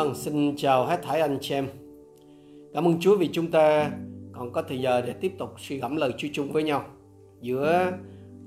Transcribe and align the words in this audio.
Vâng, 0.00 0.14
xin 0.14 0.56
chào 0.56 0.86
hết 0.86 1.02
thảy 1.02 1.20
anh 1.20 1.38
chị 1.40 1.54
em. 1.54 1.66
Cảm 2.74 2.84
ơn 2.84 3.00
Chúa 3.00 3.16
vì 3.16 3.28
chúng 3.32 3.50
ta 3.50 3.90
còn 4.32 4.52
có 4.52 4.62
thời 4.62 4.80
giờ 4.80 5.00
để 5.00 5.12
tiếp 5.12 5.32
tục 5.38 5.48
suy 5.58 5.78
gẫm 5.78 5.96
lời 5.96 6.12
Chúa 6.18 6.28
chung 6.32 6.52
với 6.52 6.62
nhau 6.62 6.84
giữa 7.40 7.92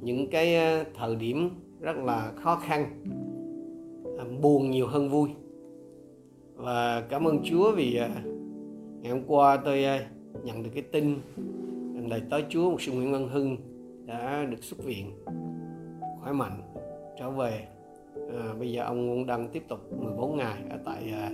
những 0.01 0.29
cái 0.29 0.55
ờ, 0.55 0.83
thời 0.95 1.15
điểm 1.15 1.49
rất 1.81 1.95
là 1.97 2.31
khó 2.35 2.55
khăn, 2.55 3.03
ờ, 4.17 4.25
buồn 4.41 4.71
nhiều 4.71 4.87
hơn 4.87 5.09
vui. 5.09 5.29
Và 6.55 7.01
cảm 7.01 7.27
ơn 7.27 7.39
Chúa 7.43 7.71
vì 7.71 7.95
ờ, 7.95 8.09
ngày 9.01 9.11
hôm 9.11 9.23
qua 9.27 9.57
tôi 9.57 9.85
nhận 10.43 10.63
được 10.63 10.69
cái 10.73 10.83
tin 10.83 11.15
rằng 11.93 12.19
tới 12.29 12.43
Chúa 12.49 12.71
một 12.71 12.81
sư 12.81 12.91
Nguyễn 12.91 13.11
Văn 13.11 13.29
Hưng 13.29 13.57
đã 14.05 14.45
được 14.51 14.63
xuất 14.63 14.83
viện 14.83 15.11
khỏe 16.21 16.31
mạnh 16.31 16.61
trở 17.19 17.29
về 17.29 17.67
à, 18.15 18.53
bây 18.59 18.71
giờ 18.71 18.83
ông 18.83 19.09
cũng 19.09 19.25
đang 19.25 19.47
tiếp 19.47 19.63
tục 19.67 19.79
14 20.03 20.37
ngày 20.37 20.63
ở 20.69 20.77
tại 20.85 21.11
à, 21.13 21.31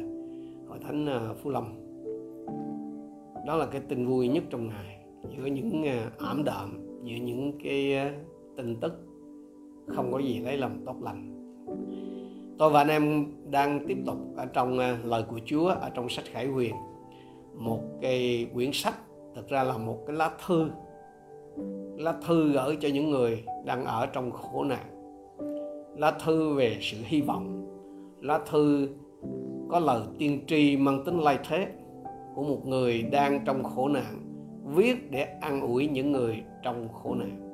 hội 0.68 0.80
thánh 0.82 1.06
à, 1.06 1.34
Phú 1.44 1.50
Lâm 1.50 1.90
đó 3.46 3.56
là 3.56 3.66
cái 3.66 3.82
tin 3.82 4.08
vui 4.08 4.28
nhất 4.28 4.44
trong 4.50 4.68
ngày 4.68 5.06
giữa 5.38 5.46
những 5.46 5.84
à, 5.84 6.12
ảm 6.18 6.44
đạm 6.44 6.80
giữa 7.04 7.16
những 7.16 7.52
cái 7.64 7.96
à, 7.96 8.14
tin 8.58 8.76
tức 8.82 8.94
không 9.88 10.12
có 10.12 10.20
gì 10.20 10.40
lấy 10.40 10.58
làm 10.58 10.86
tốt 10.86 10.96
lành. 11.02 11.36
Tôi 12.58 12.70
và 12.70 12.82
anh 12.82 12.88
em 12.88 13.26
đang 13.52 13.86
tiếp 13.88 13.98
tục 14.06 14.18
ở 14.38 14.46
trong 14.46 14.80
à, 14.80 14.98
lời 15.04 15.24
của 15.30 15.40
Chúa 15.46 15.68
ở 15.68 15.90
trong 15.90 16.10
sách 16.10 16.26
Khải 16.32 16.48
Huyền. 16.48 16.76
Một 17.54 17.80
cái 18.02 18.48
quyển 18.54 18.70
sách 18.74 18.96
thực 19.36 19.48
ra 19.48 19.64
là 19.64 19.78
một 19.78 19.98
cái 20.08 20.16
lá 20.16 20.32
thư 20.48 20.70
lá 21.98 22.14
thư 22.28 22.52
gửi 22.52 22.78
cho 22.82 22.90
những 22.94 23.10
người 23.10 23.44
đang 23.66 23.86
ở 23.86 24.06
trong 24.06 24.32
khổ 24.32 24.64
nạn 24.64 24.99
lá 25.98 26.18
thư 26.26 26.54
về 26.54 26.78
sự 26.82 26.98
hy 27.04 27.22
vọng. 27.22 27.66
Lá 28.22 28.40
thư 28.50 28.90
có 29.70 29.80
lời 29.80 30.02
tiên 30.18 30.44
tri 30.48 30.78
mang 30.78 31.04
tính 31.06 31.20
lai 31.20 31.40
thế 31.50 31.68
của 32.36 32.44
một 32.44 32.66
người 32.66 33.02
đang 33.02 33.40
trong 33.46 33.64
khổ 33.64 33.88
nạn, 33.88 34.22
viết 34.66 35.12
để 35.12 35.24
an 35.24 35.62
ủi 35.62 35.88
những 35.88 36.12
người 36.12 36.44
trong 36.64 36.88
khổ 36.94 37.16
nạn. 37.16 37.46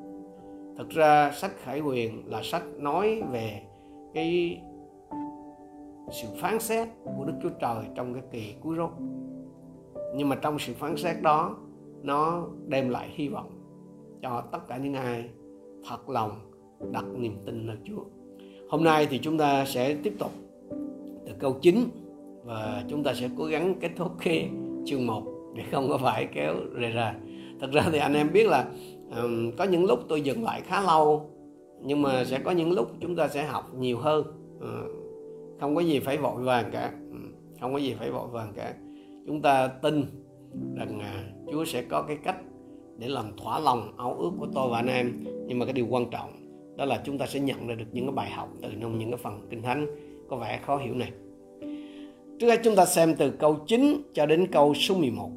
Thực 0.78 0.90
ra, 0.90 1.32
sách 1.32 1.52
khải 1.58 1.80
huyền 1.80 2.24
là 2.26 2.42
sách 2.44 2.64
nói 2.78 3.22
về 3.32 3.62
cái 4.14 4.62
sự 6.12 6.28
phán 6.38 6.60
xét 6.60 6.88
của 7.04 7.26
đức 7.26 7.34
chúa 7.44 7.50
trời 7.60 7.86
trong 7.96 8.14
cái 8.14 8.24
kỳ 8.32 8.56
cuối 8.62 8.76
rốt. 8.78 8.92
Nhưng 10.16 10.30
mà 10.30 10.36
trong 10.36 10.60
sự 10.60 10.74
phán 10.74 10.98
xét 10.98 11.22
đó, 11.22 11.58
nó 12.04 12.48
đem 12.68 12.90
lại 12.90 13.10
hy 13.12 13.28
vọng 13.28 13.52
cho 14.22 14.44
tất 14.52 14.68
cả 14.68 14.78
những 14.78 14.94
ai 14.94 15.30
thật 15.90 16.10
lòng 16.10 16.32
đặt 16.92 17.06
niềm 17.18 17.38
tin 17.46 17.68
nơi 17.68 17.78
chúa. 17.84 18.04
Hôm 18.70 18.84
nay 18.84 19.08
thì 19.10 19.18
chúng 19.18 19.38
ta 19.38 19.66
sẽ 19.66 19.96
tiếp 20.04 20.14
tục 20.20 20.32
từ 21.26 21.34
câu 21.40 21.54
9 21.62 21.90
và 22.44 22.84
chúng 22.88 23.04
ta 23.04 23.14
sẽ 23.14 23.30
cố 23.38 23.46
gắng 23.46 23.76
kết 23.80 23.92
thúc 23.96 24.12
cái 24.20 24.50
chương 24.86 25.08
1 25.08 25.24
để 25.56 25.64
không 25.72 25.90
có 25.90 25.98
phải 25.98 26.28
kéo 26.34 26.54
rề 26.82 26.90
ra. 26.90 27.16
Thật 27.62 27.68
ra 27.72 27.84
thì 27.92 27.98
anh 27.98 28.14
em 28.14 28.32
biết 28.34 28.48
là 28.48 28.66
um, 29.22 29.52
có 29.52 29.64
những 29.64 29.86
lúc 29.86 30.00
tôi 30.08 30.22
dừng 30.22 30.44
lại 30.44 30.62
khá 30.62 30.82
lâu 30.82 31.30
nhưng 31.82 32.02
mà 32.02 32.26
sẽ 32.26 32.40
có 32.40 32.52
những 32.52 32.72
lúc 32.72 32.92
chúng 33.00 33.16
ta 33.16 33.28
sẽ 33.28 33.44
học 33.44 33.74
nhiều 33.78 33.98
hơn. 33.98 34.26
Uh, 34.58 34.92
không 35.60 35.76
có 35.76 35.82
gì 35.82 36.00
phải 36.00 36.18
vội 36.18 36.42
vàng 36.42 36.70
cả. 36.72 36.92
Không 37.62 37.74
có 37.74 37.80
gì 37.80 37.94
phải 38.00 38.12
vội 38.12 38.28
vàng 38.28 38.54
cả. 38.56 38.74
Chúng 39.28 39.42
ta 39.42 39.68
tin 39.68 40.06
rằng 40.76 41.00
uh, 41.00 41.52
Chúa 41.52 41.66
sẽ 41.66 41.82
có 41.82 42.02
cái 42.02 42.18
cách 42.24 42.38
để 42.98 43.08
làm 43.08 43.26
thỏa 43.38 43.60
lòng 43.60 43.94
áo 43.98 44.16
ước 44.20 44.32
của 44.40 44.48
tôi 44.54 44.70
và 44.72 44.78
anh 44.80 44.88
em 44.88 45.24
nhưng 45.48 45.60
mà 45.60 45.66
cái 45.66 45.74
điều 45.74 45.88
quan 45.90 46.10
trọng 46.10 46.45
đó 46.76 46.86
là 46.86 47.02
chúng 47.06 47.18
ta 47.18 47.26
sẽ 47.26 47.40
nhận 47.40 47.68
ra 47.68 47.76
được 47.76 47.86
những 47.92 48.06
cái 48.06 48.14
bài 48.16 48.30
học 48.30 48.50
từ 48.62 48.70
trong 48.82 49.00
những 49.00 49.12
cái 49.12 49.18
phần 49.18 49.48
kinh 49.50 49.62
thánh 49.62 49.88
có 50.30 50.38
vẻ 50.38 50.60
khó 50.66 50.78
hiểu 50.78 50.94
này. 50.96 51.12
Trước 52.40 52.48
hết 52.48 52.60
chúng 52.64 52.76
ta 52.76 52.86
xem 52.86 53.16
từ 53.16 53.32
câu 53.32 53.58
9 53.68 54.02
cho 54.14 54.26
đến 54.26 54.48
câu 54.52 54.74
số 54.74 54.96
11. 54.96 55.30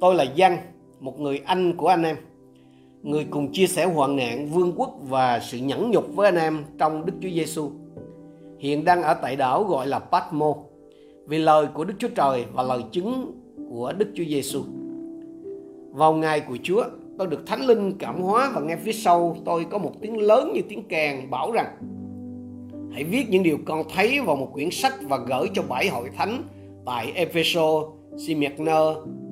Tôi 0.00 0.14
là 0.14 0.24
Giăng, 0.34 0.58
một 1.00 1.20
người 1.20 1.40
anh 1.44 1.76
của 1.76 1.88
anh 1.88 2.02
em, 2.02 2.16
người 3.02 3.26
cùng 3.30 3.52
chia 3.52 3.66
sẻ 3.66 3.84
hoạn 3.84 4.16
nạn, 4.16 4.46
vương 4.46 4.72
quốc 4.76 4.98
và 5.02 5.40
sự 5.40 5.58
nhẫn 5.58 5.90
nhục 5.90 6.16
với 6.16 6.28
anh 6.28 6.36
em 6.36 6.64
trong 6.78 7.06
Đức 7.06 7.12
Chúa 7.22 7.28
Giêsu. 7.28 7.70
Hiện 8.58 8.84
đang 8.84 9.02
ở 9.02 9.14
tại 9.14 9.36
đảo 9.36 9.64
gọi 9.64 9.86
là 9.86 9.98
Patmo 9.98 10.54
vì 11.26 11.38
lời 11.38 11.66
của 11.74 11.84
Đức 11.84 11.94
Chúa 11.98 12.08
Trời 12.14 12.44
và 12.52 12.62
lời 12.62 12.82
chứng 12.92 13.32
của 13.70 13.92
Đức 13.98 14.08
Chúa 14.14 14.24
Giêsu. 14.24 14.62
Vào 15.92 16.14
ngày 16.14 16.40
của 16.40 16.56
Chúa, 16.62 16.84
tôi 17.18 17.26
được 17.26 17.46
thánh 17.46 17.66
linh 17.66 17.92
cảm 17.98 18.20
hóa 18.20 18.52
và 18.54 18.60
nghe 18.60 18.76
phía 18.76 18.92
sau 18.92 19.36
tôi 19.44 19.66
có 19.70 19.78
một 19.78 19.92
tiếng 20.00 20.18
lớn 20.18 20.52
như 20.54 20.60
tiếng 20.68 20.82
kèn 20.88 21.30
bảo 21.30 21.52
rằng 21.52 21.66
hãy 22.92 23.04
viết 23.04 23.30
những 23.30 23.42
điều 23.42 23.58
con 23.64 23.82
thấy 23.94 24.20
vào 24.20 24.36
một 24.36 24.50
quyển 24.52 24.70
sách 24.70 24.94
và 25.02 25.16
gửi 25.16 25.50
cho 25.54 25.62
bảy 25.62 25.88
hội 25.88 26.10
thánh 26.16 26.42
tại 26.86 27.12
Epheso, 27.14 27.82
Smyrna, 28.26 28.80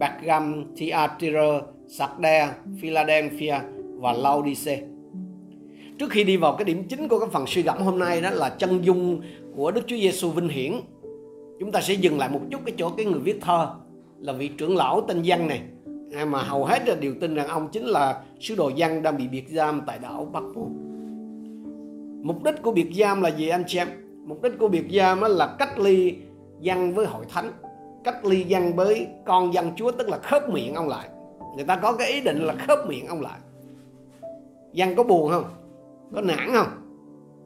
Pergam, 0.00 0.64
Thyatira, 0.76 1.60
Sardes, 1.88 2.48
Philadelphia 2.80 3.54
và 4.00 4.12
Laodice. 4.12 4.82
Trước 5.98 6.10
khi 6.10 6.24
đi 6.24 6.36
vào 6.36 6.56
cái 6.56 6.64
điểm 6.64 6.84
chính 6.88 7.08
của 7.08 7.18
cái 7.18 7.28
phần 7.32 7.44
suy 7.46 7.62
gẫm 7.62 7.78
hôm 7.78 7.98
nay 7.98 8.20
đó 8.20 8.30
là 8.30 8.48
chân 8.48 8.84
dung 8.84 9.20
của 9.56 9.70
Đức 9.70 9.80
Chúa 9.86 9.96
Giêsu 9.96 10.30
vinh 10.30 10.48
hiển. 10.48 10.72
Chúng 11.60 11.72
ta 11.72 11.80
sẽ 11.80 11.94
dừng 11.94 12.18
lại 12.18 12.28
một 12.28 12.40
chút 12.50 12.60
cái 12.66 12.74
chỗ 12.78 12.90
cái 12.96 13.06
người 13.06 13.20
viết 13.20 13.38
thơ 13.40 13.68
là 14.18 14.32
vị 14.32 14.48
trưởng 14.48 14.76
lão 14.76 15.00
tên 15.00 15.22
Văn 15.24 15.48
này 15.48 15.60
mà 16.26 16.42
hầu 16.42 16.64
hết 16.64 16.88
là 16.88 16.94
đều 16.94 17.14
tin 17.20 17.34
rằng 17.34 17.48
ông 17.48 17.68
chính 17.72 17.84
là 17.84 18.22
sứ 18.40 18.54
đồ 18.54 18.68
dân 18.68 19.02
đang 19.02 19.16
bị 19.16 19.28
biệt 19.28 19.48
giam 19.48 19.82
tại 19.86 19.98
đảo 19.98 20.28
Bắc 20.32 20.42
Phu. 20.54 20.68
Mục 22.22 22.42
đích 22.44 22.62
của 22.62 22.72
biệt 22.72 22.90
giam 22.98 23.22
là 23.22 23.28
gì 23.28 23.48
anh 23.48 23.64
chị 23.66 23.78
em? 23.78 23.88
Mục 24.26 24.42
đích 24.42 24.52
của 24.58 24.68
biệt 24.68 24.84
giam 24.90 25.20
là 25.20 25.56
cách 25.58 25.78
ly 25.78 26.16
dân 26.60 26.94
với 26.94 27.06
hội 27.06 27.24
thánh, 27.28 27.52
cách 28.04 28.24
ly 28.24 28.44
dân 28.44 28.76
với 28.76 29.06
con 29.26 29.54
dân 29.54 29.70
Chúa 29.76 29.90
tức 29.90 30.08
là 30.08 30.18
khớp 30.18 30.50
miệng 30.50 30.74
ông 30.74 30.88
lại. 30.88 31.08
Người 31.56 31.64
ta 31.64 31.76
có 31.76 31.92
cái 31.92 32.10
ý 32.10 32.20
định 32.20 32.38
là 32.38 32.54
khớp 32.54 32.78
miệng 32.88 33.06
ông 33.06 33.20
lại. 33.20 33.38
Dân 34.72 34.94
có 34.94 35.02
buồn 35.02 35.30
không? 35.30 35.44
Có 36.14 36.20
nản 36.20 36.52
không? 36.52 36.68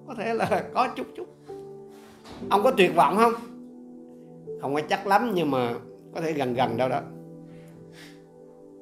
Có 0.06 0.14
thể 0.14 0.34
là 0.34 0.64
có 0.74 0.88
chút 0.96 1.06
chút. 1.16 1.26
Ông 2.50 2.62
có 2.62 2.70
tuyệt 2.70 2.94
vọng 2.96 3.16
không? 3.16 3.32
Không 4.60 4.74
có 4.74 4.80
chắc 4.88 5.06
lắm 5.06 5.32
nhưng 5.34 5.50
mà 5.50 5.74
có 6.14 6.20
thể 6.20 6.32
gần 6.32 6.54
gần 6.54 6.76
đâu 6.76 6.88
đó 6.88 7.00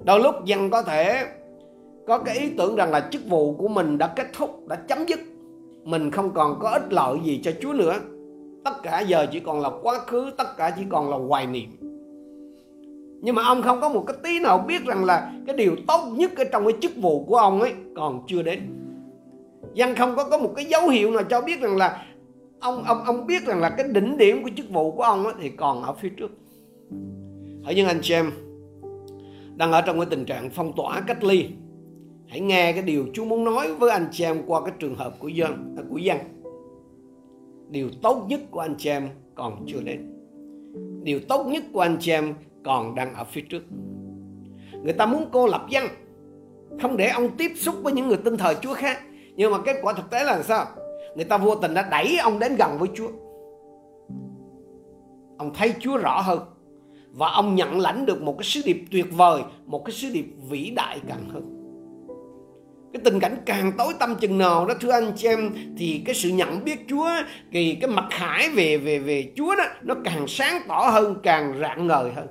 đôi 0.04 0.20
lúc 0.20 0.44
dân 0.44 0.70
có 0.70 0.82
thể 0.82 1.24
có 2.06 2.18
cái 2.18 2.38
ý 2.38 2.50
tưởng 2.58 2.76
rằng 2.76 2.90
là 2.90 3.08
chức 3.10 3.22
vụ 3.28 3.54
của 3.54 3.68
mình 3.68 3.98
đã 3.98 4.06
kết 4.06 4.26
thúc, 4.32 4.68
đã 4.68 4.76
chấm 4.76 4.98
dứt. 5.08 5.20
Mình 5.84 6.10
không 6.10 6.30
còn 6.34 6.58
có 6.60 6.70
ích 6.70 6.92
lợi 6.92 7.18
gì 7.24 7.40
cho 7.44 7.52
chúa 7.60 7.72
nữa. 7.72 7.94
Tất 8.64 8.82
cả 8.82 9.00
giờ 9.00 9.26
chỉ 9.32 9.40
còn 9.40 9.60
là 9.60 9.70
quá 9.82 9.98
khứ, 10.06 10.30
tất 10.38 10.56
cả 10.56 10.74
chỉ 10.78 10.82
còn 10.88 11.10
là 11.10 11.16
hoài 11.16 11.46
niệm. 11.46 11.76
Nhưng 13.22 13.34
mà 13.34 13.42
ông 13.42 13.62
không 13.62 13.80
có 13.80 13.88
một 13.88 14.04
cái 14.06 14.16
tí 14.22 14.40
nào 14.40 14.58
biết 14.58 14.84
rằng 14.84 15.04
là 15.04 15.32
cái 15.46 15.56
điều 15.56 15.76
tốt 15.86 16.00
nhất 16.12 16.30
ở 16.36 16.44
trong 16.44 16.64
cái 16.64 16.74
chức 16.80 16.92
vụ 16.96 17.24
của 17.24 17.36
ông 17.36 17.60
ấy 17.60 17.74
còn 17.96 18.22
chưa 18.26 18.42
đến. 18.42 18.60
Dân 19.74 19.94
không 19.94 20.16
có 20.16 20.24
có 20.24 20.38
một 20.38 20.52
cái 20.56 20.64
dấu 20.64 20.88
hiệu 20.88 21.10
nào 21.10 21.22
cho 21.22 21.40
biết 21.40 21.60
rằng 21.60 21.76
là 21.76 22.06
ông 22.60 22.82
ông 22.84 23.04
ông 23.04 23.26
biết 23.26 23.46
rằng 23.46 23.60
là 23.60 23.70
cái 23.70 23.88
đỉnh 23.88 24.16
điểm 24.16 24.42
của 24.42 24.50
chức 24.56 24.70
vụ 24.70 24.90
của 24.90 25.02
ông 25.02 25.24
ấy 25.24 25.34
thì 25.40 25.50
còn 25.50 25.82
ở 25.82 25.92
phía 25.92 26.08
trước. 26.08 26.30
Hãy 27.64 27.74
những 27.74 27.86
anh 27.86 27.98
chị 28.02 28.14
em 28.14 28.30
đang 29.56 29.72
ở 29.72 29.80
trong 29.80 29.96
cái 29.96 30.06
tình 30.10 30.24
trạng 30.24 30.50
phong 30.50 30.72
tỏa, 30.76 31.00
cách 31.00 31.24
ly. 31.24 31.48
Hãy 32.28 32.40
nghe 32.40 32.72
cái 32.72 32.82
điều 32.82 33.06
Chúa 33.14 33.24
muốn 33.24 33.44
nói 33.44 33.74
với 33.74 33.90
anh 33.90 34.08
chị 34.12 34.24
em 34.24 34.42
qua 34.46 34.60
cái 34.60 34.74
trường 34.78 34.94
hợp 34.94 35.14
của 35.18 35.28
dân 35.28 35.74
à, 35.78 35.82
của 35.90 35.98
dân. 35.98 36.18
Điều 37.70 37.88
tốt 38.02 38.24
nhất 38.28 38.40
của 38.50 38.60
anh 38.60 38.74
chị 38.78 38.90
em 38.90 39.08
còn 39.34 39.64
chưa 39.66 39.80
đến. 39.80 40.12
Điều 41.02 41.20
tốt 41.28 41.46
nhất 41.46 41.64
của 41.72 41.80
anh 41.80 41.96
chị 42.00 42.12
em 42.12 42.34
còn 42.64 42.94
đang 42.94 43.14
ở 43.14 43.24
phía 43.24 43.40
trước. 43.40 43.62
Người 44.82 44.92
ta 44.92 45.06
muốn 45.06 45.28
cô 45.32 45.46
lập 45.46 45.66
dân, 45.68 45.84
không 46.82 46.96
để 46.96 47.08
ông 47.08 47.36
tiếp 47.36 47.52
xúc 47.56 47.74
với 47.82 47.92
những 47.92 48.08
người 48.08 48.16
tin 48.16 48.36
thờ 48.36 48.54
Chúa 48.60 48.74
khác. 48.74 48.98
Nhưng 49.36 49.52
mà 49.52 49.58
kết 49.64 49.76
quả 49.82 49.92
thực 49.92 50.10
tế 50.10 50.24
là 50.24 50.42
sao? 50.42 50.66
Người 51.16 51.24
ta 51.24 51.38
vô 51.38 51.54
tình 51.54 51.74
đã 51.74 51.88
đẩy 51.90 52.18
ông 52.18 52.38
đến 52.38 52.56
gần 52.56 52.78
với 52.78 52.88
Chúa. 52.94 53.08
Ông 55.38 55.54
thấy 55.54 55.74
Chúa 55.80 55.96
rõ 55.96 56.20
hơn 56.20 56.38
và 57.16 57.30
ông 57.30 57.54
nhận 57.54 57.80
lãnh 57.80 58.06
được 58.06 58.22
một 58.22 58.38
cái 58.38 58.44
sứ 58.44 58.60
điệp 58.64 58.84
tuyệt 58.90 59.06
vời, 59.16 59.42
một 59.66 59.84
cái 59.84 59.92
sứ 59.92 60.08
điệp 60.12 60.26
vĩ 60.48 60.70
đại 60.70 61.00
càng 61.08 61.28
hơn. 61.28 61.52
Cái 62.92 63.00
tình 63.04 63.20
cảnh 63.20 63.36
càng 63.46 63.72
tối 63.78 63.94
tâm 63.98 64.14
chừng 64.20 64.38
nào 64.38 64.66
đó, 64.66 64.74
thưa 64.80 64.90
anh 64.90 65.12
chị 65.16 65.28
em, 65.28 65.50
thì 65.78 66.02
cái 66.06 66.14
sự 66.14 66.28
nhận 66.28 66.64
biết 66.64 66.78
Chúa, 66.88 67.08
thì 67.52 67.74
cái 67.80 67.90
mặt 67.90 68.04
khải 68.10 68.48
về 68.48 68.76
về 68.76 68.98
về 68.98 69.32
Chúa 69.36 69.54
đó, 69.56 69.64
nó 69.82 69.94
càng 70.04 70.26
sáng 70.28 70.62
tỏ 70.68 70.90
hơn, 70.92 71.16
càng 71.22 71.54
rạng 71.60 71.86
ngời 71.86 72.12
hơn. 72.12 72.26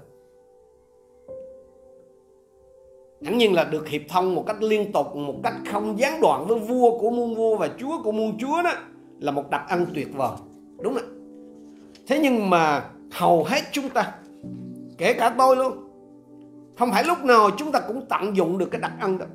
Hẳn 3.24 3.38
nhiên 3.38 3.54
là 3.54 3.64
được 3.64 3.90
hiệp 3.90 4.02
thông 4.10 4.36
một 4.36 4.44
cách 4.48 4.62
liên 4.62 4.92
tục, 4.92 5.16
một 5.16 5.36
cách 5.44 5.54
không 5.72 6.00
gián 6.00 6.22
đoạn 6.22 6.46
với 6.48 6.60
vua 6.60 7.00
của 7.00 7.10
muôn 7.10 7.36
vua 7.36 7.58
và 7.58 7.70
chúa 7.80 8.04
của 8.04 8.12
muôn 8.12 8.38
chúa 8.38 8.62
đó, 8.64 8.72
là 9.20 9.32
một 9.32 9.50
đặc 9.50 9.66
ân 9.70 9.86
tuyệt 9.94 10.08
vời. 10.14 10.38
Đúng 10.82 10.94
không 10.94 11.16
thế 12.08 12.20
nhưng 12.20 12.50
mà 12.50 12.84
hầu 13.12 13.44
hết 13.44 13.62
chúng 13.72 13.90
ta 13.90 14.14
kể 14.98 15.14
cả 15.14 15.36
tôi 15.38 15.56
luôn. 15.56 15.74
Không 16.78 16.92
phải 16.92 17.04
lúc 17.04 17.24
nào 17.24 17.50
chúng 17.58 17.72
ta 17.72 17.80
cũng 17.88 18.06
tận 18.10 18.38
dụng 18.38 18.58
được 18.58 18.72
cái 18.72 18.82
đặc 18.82 18.94
ân 19.00 19.18
đó. 19.18 19.26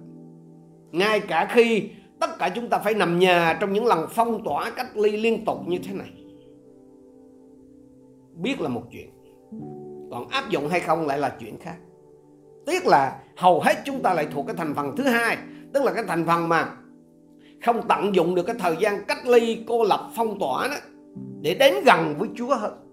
Ngay 0.93 1.21
cả 1.21 1.49
khi 1.51 1.89
tất 2.21 2.39
cả 2.39 2.49
chúng 2.49 2.69
ta 2.69 2.79
phải 2.79 2.95
nằm 2.95 3.19
nhà 3.19 3.59
trong 3.61 3.73
những 3.73 3.87
lần 3.87 4.07
phong 4.11 4.45
tỏa 4.45 4.71
cách 4.71 4.97
ly 4.97 5.17
liên 5.17 5.45
tục 5.45 5.59
như 5.67 5.79
thế 5.79 5.95
này. 5.95 6.13
Biết 8.35 8.61
là 8.61 8.69
một 8.69 8.83
chuyện. 8.93 9.11
Còn 10.11 10.29
áp 10.29 10.51
dụng 10.51 10.69
hay 10.69 10.81
không 10.81 11.07
lại 11.07 11.19
là 11.19 11.37
chuyện 11.41 11.59
khác. 11.59 11.77
Tiếc 12.67 12.87
là 12.87 13.19
hầu 13.37 13.61
hết 13.61 13.75
chúng 13.85 14.03
ta 14.03 14.15
lại 14.15 14.29
thuộc 14.35 14.47
cái 14.47 14.57
thành 14.57 14.75
phần 14.75 14.97
thứ 14.97 15.05
hai. 15.05 15.37
Tức 15.73 15.85
là 15.85 15.93
cái 15.93 16.05
thành 16.09 16.27
phần 16.27 16.49
mà 16.49 16.69
không 17.65 17.81
tận 17.89 18.15
dụng 18.15 18.35
được 18.35 18.43
cái 18.43 18.57
thời 18.59 18.77
gian 18.81 19.05
cách 19.05 19.27
ly, 19.27 19.65
cô 19.69 19.85
lập 19.85 20.11
phong 20.17 20.39
tỏa 20.39 20.69
đó, 20.69 20.75
để 21.41 21.55
đến 21.55 21.75
gần 21.85 22.15
với 22.19 22.29
Chúa 22.37 22.55
hơn 22.55 22.90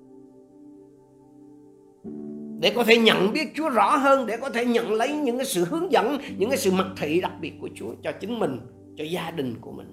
để 2.59 2.73
có 2.75 2.83
thể 2.83 2.97
nhận 2.97 3.33
biết 3.33 3.47
Chúa 3.55 3.69
rõ 3.69 3.95
hơn, 3.95 4.25
để 4.25 4.37
có 4.37 4.49
thể 4.49 4.65
nhận 4.65 4.93
lấy 4.93 5.17
những 5.17 5.37
cái 5.37 5.45
sự 5.45 5.65
hướng 5.65 5.91
dẫn, 5.91 6.17
những 6.37 6.49
cái 6.49 6.57
sự 6.57 6.71
mặc 6.71 6.87
thị 6.97 7.21
đặc 7.21 7.31
biệt 7.41 7.53
của 7.61 7.69
Chúa 7.75 7.93
cho 8.03 8.11
chính 8.11 8.39
mình, 8.39 8.59
cho 8.97 9.03
gia 9.03 9.31
đình 9.31 9.55
của 9.61 9.71
mình. 9.71 9.91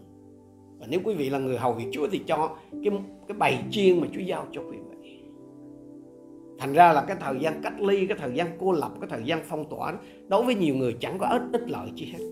Và 0.78 0.86
nếu 0.90 1.00
quý 1.04 1.14
vị 1.14 1.30
là 1.30 1.38
người 1.38 1.58
hầu 1.58 1.72
việc 1.72 1.86
Chúa 1.92 2.06
thì 2.12 2.20
cho 2.26 2.56
cái 2.84 2.92
cái 3.28 3.38
bài 3.38 3.64
chiên 3.70 4.00
mà 4.00 4.06
Chúa 4.14 4.20
giao 4.20 4.46
cho 4.52 4.60
quý 4.70 4.76
vị. 4.90 5.20
Thành 6.58 6.72
ra 6.72 6.92
là 6.92 7.04
cái 7.08 7.16
thời 7.20 7.34
gian 7.40 7.60
cách 7.62 7.80
ly, 7.80 8.06
cái 8.06 8.18
thời 8.20 8.32
gian 8.34 8.46
cô 8.60 8.72
lập, 8.72 8.92
cái 9.00 9.10
thời 9.10 9.22
gian 9.24 9.40
phong 9.44 9.64
tỏa 9.70 9.94
đối 10.28 10.42
với 10.42 10.54
nhiều 10.54 10.74
người 10.74 10.96
chẳng 11.00 11.18
có 11.18 11.26
ích 11.26 11.42
ích 11.52 11.70
lợi 11.70 11.88
chi 11.96 12.12
hết. 12.12 12.24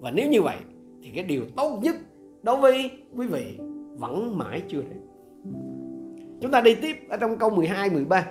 Và 0.00 0.10
nếu 0.10 0.28
như 0.28 0.42
vậy 0.42 0.56
thì 1.02 1.10
cái 1.14 1.24
điều 1.24 1.42
tốt 1.56 1.78
nhất 1.82 1.96
đối 2.42 2.56
với 2.56 2.90
quý 3.16 3.26
vị 3.26 3.58
vẫn 3.98 4.38
mãi 4.38 4.62
chưa 4.68 4.82
đến 4.82 5.00
chúng 6.40 6.50
ta 6.50 6.60
đi 6.60 6.74
tiếp 6.74 6.96
ở 7.08 7.16
trong 7.16 7.36
câu 7.38 7.50
12 7.50 7.90
13 7.90 8.26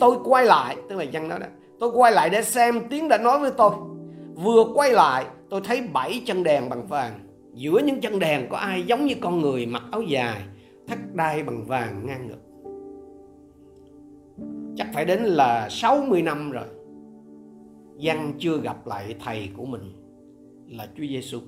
tôi 0.00 0.16
quay 0.24 0.44
lại 0.44 0.76
tức 0.88 0.96
là 0.96 1.04
dân 1.04 1.28
đó 1.28 1.38
đó. 1.38 1.46
Tôi 1.80 1.90
quay 1.90 2.12
lại 2.12 2.30
để 2.30 2.42
xem 2.42 2.80
tiếng 2.90 3.08
đã 3.08 3.18
nói 3.18 3.38
với 3.38 3.50
tôi. 3.50 3.70
Vừa 4.34 4.64
quay 4.74 4.92
lại 4.92 5.26
tôi 5.50 5.60
thấy 5.64 5.80
bảy 5.92 6.22
chân 6.26 6.42
đèn 6.42 6.68
bằng 6.68 6.86
vàng. 6.86 7.20
Giữa 7.54 7.78
những 7.84 8.00
chân 8.00 8.18
đèn 8.18 8.46
có 8.50 8.56
ai 8.56 8.82
giống 8.82 9.06
như 9.06 9.14
con 9.20 9.40
người 9.40 9.66
mặc 9.66 9.82
áo 9.90 10.02
dài 10.02 10.42
thắt 10.86 10.98
đai 11.14 11.42
bằng 11.42 11.64
vàng 11.64 12.06
ngang 12.06 12.28
ngực. 12.28 12.40
Chắc 14.76 14.88
phải 14.94 15.04
đến 15.04 15.22
là 15.22 15.68
60 15.70 16.22
năm 16.22 16.50
rồi. 16.50 16.64
Văn 18.02 18.32
chưa 18.38 18.58
gặp 18.58 18.86
lại 18.86 19.14
thầy 19.24 19.48
của 19.56 19.64
mình 19.64 19.92
là 20.68 20.88
Chúa 20.96 21.04
Giêsu. 21.08 21.38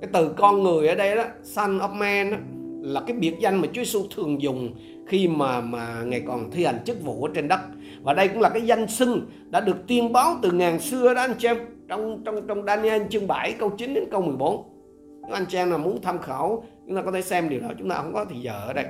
Cái 0.00 0.10
từ 0.12 0.34
con 0.36 0.62
người 0.62 0.88
ở 0.88 0.94
đây 0.94 1.16
đó, 1.16 1.24
son 1.42 1.78
of 1.78 1.94
man 1.94 2.30
đó, 2.30 2.36
là 2.82 3.00
cái 3.06 3.16
biệt 3.16 3.34
danh 3.40 3.60
mà 3.60 3.66
Chúa 3.66 3.84
Giêsu 3.84 4.02
thường 4.16 4.42
dùng 4.42 4.74
khi 5.06 5.28
mà 5.28 5.60
mà 5.60 6.02
ngài 6.06 6.20
còn 6.20 6.50
thi 6.50 6.64
hành 6.64 6.84
chức 6.84 7.04
vụ 7.04 7.24
ở 7.24 7.30
trên 7.34 7.48
đất. 7.48 7.60
Và 8.02 8.14
đây 8.14 8.28
cũng 8.28 8.40
là 8.40 8.48
cái 8.48 8.62
danh 8.62 8.88
xưng 8.88 9.30
đã 9.50 9.60
được 9.60 9.86
tiên 9.86 10.12
báo 10.12 10.36
từ 10.42 10.50
ngàn 10.50 10.80
xưa 10.80 11.14
đó, 11.14 11.20
anh 11.20 11.34
chị 11.38 11.48
em. 11.48 11.56
Trong 11.88 12.22
trong 12.24 12.46
trong 12.46 12.64
Daniel 12.64 13.02
chương 13.10 13.26
7 13.26 13.52
câu 13.52 13.70
9 13.70 13.94
đến 13.94 14.04
câu 14.10 14.22
14. 14.22 14.68
Nếu 15.22 15.32
anh 15.32 15.46
chị 15.48 15.58
em 15.58 15.70
nào 15.70 15.78
muốn 15.78 16.02
tham 16.02 16.18
khảo, 16.18 16.64
chúng 16.86 16.96
ta 16.96 17.02
có 17.02 17.10
thể 17.10 17.22
xem 17.22 17.48
điều 17.48 17.60
đó 17.60 17.68
chúng 17.78 17.88
ta 17.88 17.96
không 17.96 18.12
có 18.12 18.24
thì 18.30 18.40
giờ 18.40 18.64
ở 18.66 18.72
đây. 18.72 18.84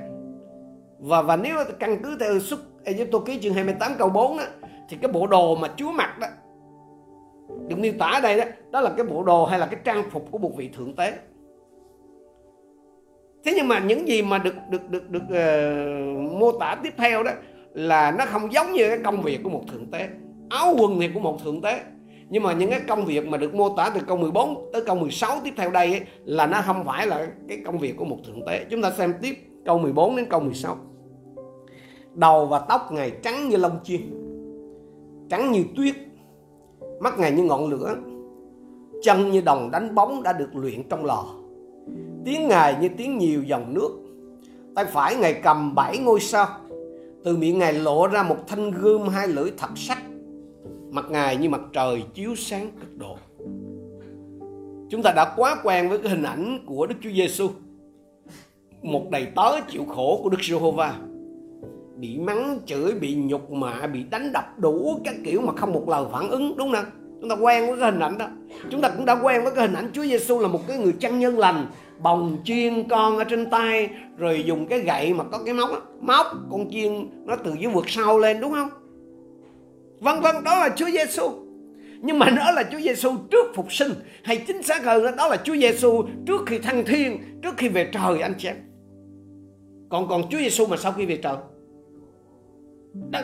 Và 0.99 1.23
và 1.23 1.37
nếu 1.37 1.57
căn 1.78 2.02
cứ 2.02 2.16
theo 2.21 2.38
xuất 2.38 2.61
Egypto 2.85 3.19
ký 3.19 3.38
chương 3.40 3.54
28 3.54 3.92
câu 3.99 4.09
4 4.09 4.37
đó 4.37 4.45
thì 4.88 4.97
cái 5.02 5.12
bộ 5.12 5.26
đồ 5.26 5.57
mà 5.57 5.69
Chúa 5.76 5.92
mặc 5.92 6.19
đó, 6.21 6.26
được 7.69 7.78
miêu 7.78 7.92
tả 7.99 8.07
ở 8.07 8.21
đây 8.21 8.38
đó 8.38 8.45
đó 8.71 8.81
là 8.81 8.90
cái 8.97 9.07
bộ 9.07 9.23
đồ 9.23 9.45
hay 9.45 9.59
là 9.59 9.66
cái 9.66 9.81
trang 9.85 10.11
phục 10.11 10.31
của 10.31 10.38
một 10.38 10.57
vị 10.57 10.69
thượng 10.69 10.97
tế 10.97 11.12
thế 13.44 13.52
nhưng 13.56 13.68
mà 13.68 13.78
những 13.78 14.08
gì 14.08 14.22
mà 14.22 14.38
được 14.38 14.54
được 14.70 14.90
được 14.90 15.11
được 15.11 15.22
uh, 15.22 16.32
mô 16.40 16.52
tả 16.52 16.76
tiếp 16.82 16.94
theo 16.96 17.22
đó 17.22 17.30
là 17.75 18.11
nó 18.11 18.25
không 18.26 18.52
giống 18.52 18.72
như 18.72 18.88
cái 18.88 18.99
công 19.04 19.22
việc 19.22 19.40
của 19.42 19.50
một 19.50 19.62
thượng 19.72 19.90
tế. 19.90 20.08
Áo 20.49 20.75
quần 20.78 21.00
thì 21.00 21.08
của 21.14 21.20
một 21.20 21.44
thượng 21.44 21.62
tế. 21.62 21.80
Nhưng 22.28 22.42
mà 22.42 22.52
những 22.52 22.70
cái 22.70 22.80
công 22.88 23.04
việc 23.04 23.26
mà 23.26 23.38
được 23.38 23.54
mô 23.54 23.76
tả 23.76 23.90
từ 23.94 24.00
câu 24.06 24.16
14 24.16 24.70
tới 24.72 24.82
câu 24.82 24.96
16 24.96 25.37
tiếp 25.44 25.54
theo 25.56 25.70
đây 25.70 25.87
ấy, 25.87 26.00
là 26.25 26.46
nó 26.46 26.62
không 26.66 26.84
phải 26.84 27.06
là 27.06 27.26
cái 27.49 27.58
công 27.66 27.78
việc 27.78 27.96
của 27.96 28.04
một 28.04 28.18
thượng 28.26 28.46
tế. 28.46 28.66
Chúng 28.70 28.82
ta 28.82 28.90
xem 28.90 29.14
tiếp 29.22 29.34
câu 29.64 29.78
14 29.78 30.16
đến 30.16 30.26
câu 30.30 30.40
16 30.40 30.76
đầu 32.14 32.46
và 32.46 32.58
tóc 32.58 32.92
ngài 32.92 33.12
trắng 33.22 33.49
như 33.49 33.56
lông 33.56 33.78
chiên 33.84 34.00
trắng 35.30 35.52
như 35.52 35.64
tuyết 35.76 35.94
mắt 37.00 37.18
ngài 37.18 37.32
như 37.32 37.42
ngọn 37.42 37.68
lửa 37.68 37.96
chân 39.02 39.30
như 39.30 39.40
đồng 39.40 39.70
đánh 39.70 39.94
bóng 39.94 40.22
đã 40.22 40.32
được 40.32 40.56
luyện 40.56 40.88
trong 40.88 41.04
lò 41.04 41.25
tiếng 42.25 42.49
ngài 42.49 42.76
như 42.81 42.88
tiếng 42.97 43.19
nhiều 43.19 43.43
dòng 43.43 43.75
nước. 43.75 43.91
Tay 44.75 44.85
phải 44.85 45.17
ngài 45.17 45.35
cầm 45.35 45.75
bảy 45.75 45.99
ngôi 45.99 46.21
sao. 46.21 46.49
Từ 47.25 47.37
miệng 47.37 47.59
ngài 47.59 47.73
lộ 47.73 48.07
ra 48.07 48.23
một 48.23 48.37
thanh 48.47 48.71
gươm 48.71 49.09
hai 49.09 49.29
lưỡi 49.29 49.50
thật 49.59 49.71
sắc 49.76 49.99
mặt 50.91 51.05
ngài 51.11 51.37
như 51.37 51.49
mặt 51.49 51.61
trời 51.73 52.02
chiếu 52.14 52.35
sáng 52.37 52.71
cực 52.81 52.99
độ. 52.99 53.17
Chúng 54.91 55.02
ta 55.02 55.12
đã 55.17 55.35
quá 55.37 55.57
quen 55.64 55.88
với 55.88 55.99
cái 55.99 56.09
hình 56.09 56.23
ảnh 56.23 56.59
của 56.67 56.87
Đức 56.87 56.95
Chúa 57.02 57.11
Giêsu 57.11 57.50
một 58.83 59.11
đầy 59.11 59.26
tớ 59.37 59.61
chịu 59.69 59.85
khổ 59.85 60.21
của 60.23 60.31
Đức 60.31 60.38
Giê-hô-va. 60.43 60.95
Bị 61.97 62.19
mắng, 62.19 62.59
chửi, 62.67 62.93
bị 62.93 63.14
nhục 63.14 63.50
mạ, 63.50 63.87
bị 63.87 64.05
đánh 64.11 64.33
đập 64.33 64.59
đủ 64.59 65.00
các 65.05 65.14
kiểu 65.25 65.41
mà 65.41 65.52
không 65.57 65.73
một 65.73 65.88
lời 65.88 66.05
phản 66.12 66.31
ứng, 66.31 66.57
đúng 66.57 66.73
không 66.73 66.85
chúng 67.21 67.31
ta 67.31 67.37
quen 67.37 67.67
với 67.67 67.81
cái 67.81 67.91
hình 67.91 68.00
ảnh 68.00 68.19
đó. 68.19 68.26
Chúng 68.71 68.81
ta 68.81 68.88
cũng 68.88 69.05
đã 69.05 69.19
quen 69.23 69.43
với 69.45 69.52
cái 69.55 69.67
hình 69.67 69.76
ảnh 69.76 69.91
Chúa 69.93 70.02
Giêsu 70.02 70.38
là 70.38 70.49
một 70.49 70.61
cái 70.69 70.79
người 70.79 70.93
chăn 70.93 71.19
nhân 71.19 71.38
lành 71.38 71.67
bồng 72.02 72.38
chiên 72.44 72.88
con 72.88 73.18
ở 73.18 73.25
trên 73.25 73.50
tay, 73.50 73.90
rồi 74.16 74.44
dùng 74.47 74.66
cái 74.66 74.80
gậy 74.80 75.14
mà 75.14 75.25
có 75.25 75.40
cái 75.44 75.54
móc 75.54 75.71
móc 76.00 76.26
con 76.50 76.71
chiên 76.71 77.11
nó 77.26 77.37
từ 77.37 77.54
dưới 77.61 77.73
vượt 77.73 77.88
sau 77.88 78.18
lên, 78.18 78.40
đúng 78.40 78.52
không? 78.52 78.68
Vân 80.00 80.21
vân 80.21 80.44
đó 80.44 80.59
là 80.59 80.68
Chúa 80.76 80.90
Giêsu 80.90 81.30
nhưng 82.02 82.18
mà 82.18 82.30
nó 82.30 82.50
là 82.50 82.64
Chúa 82.73 82.80
Giêsu 82.80 83.11
trước 83.30 83.47
phục 83.54 83.73
sinh, 83.73 83.92
hay 84.25 84.44
chính 84.47 84.62
xác 84.62 84.85
hơn 84.85 85.16
đó 85.16 85.28
là 85.28 85.37
Chúa 85.37 85.56
Giêsu 85.56 86.02
trước 86.26 86.40
khi 86.47 86.59
thăng 86.59 86.85
thiên, 86.85 87.18
trước 87.42 87.54
khi 87.56 87.68
về 87.68 87.90
trời, 87.92 88.21
anh 88.21 88.35
chị 88.38 88.49
em. 88.49 88.56
Còn 89.90 90.09
còn 90.09 90.23
Chúa 90.30 90.38
Giêsu 90.38 90.66
mà 90.66 90.76
sau 90.76 90.92
khi 90.92 91.06
về 91.06 91.16
trời? 91.16 91.37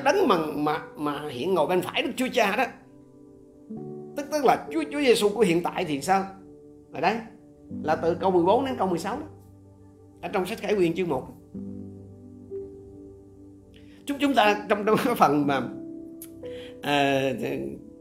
Đấng 0.05 0.29
mà 0.29 0.37
mà 0.55 0.83
mà 0.97 1.29
hiện 1.29 1.55
ngồi 1.55 1.67
bên 1.67 1.83
phải 1.83 2.03
Đức 2.03 2.11
Chúa 2.17 2.29
Cha 2.33 2.57
đó. 2.57 2.65
Tức 4.17 4.27
tức 4.33 4.45
là 4.45 4.67
Chúa 4.73 4.83
Chúa 4.93 5.01
Giêsu 5.01 5.29
của 5.29 5.41
hiện 5.41 5.63
tại 5.63 5.85
thì 5.85 6.01
sao? 6.01 6.25
Ở 6.93 7.01
đấy 7.01 7.17
là 7.83 7.97
từ 7.97 8.15
câu 8.15 8.31
14 8.31 8.65
đến 8.65 8.75
câu 8.79 8.89
16 8.89 9.17
đó. 9.17 9.27
Ở 10.23 10.29
trong 10.29 10.47
sách 10.47 10.59
Khải 10.59 10.75
Quyền 10.75 10.95
chương 10.95 11.09
1 11.09 11.27
chúng 14.07 14.19
chúng 14.21 14.35
ta 14.35 14.67
trong 14.69 14.85
trong 14.85 14.97
cái 15.05 15.15
phần 15.15 15.47
mà 15.47 15.63
à, 16.83 17.23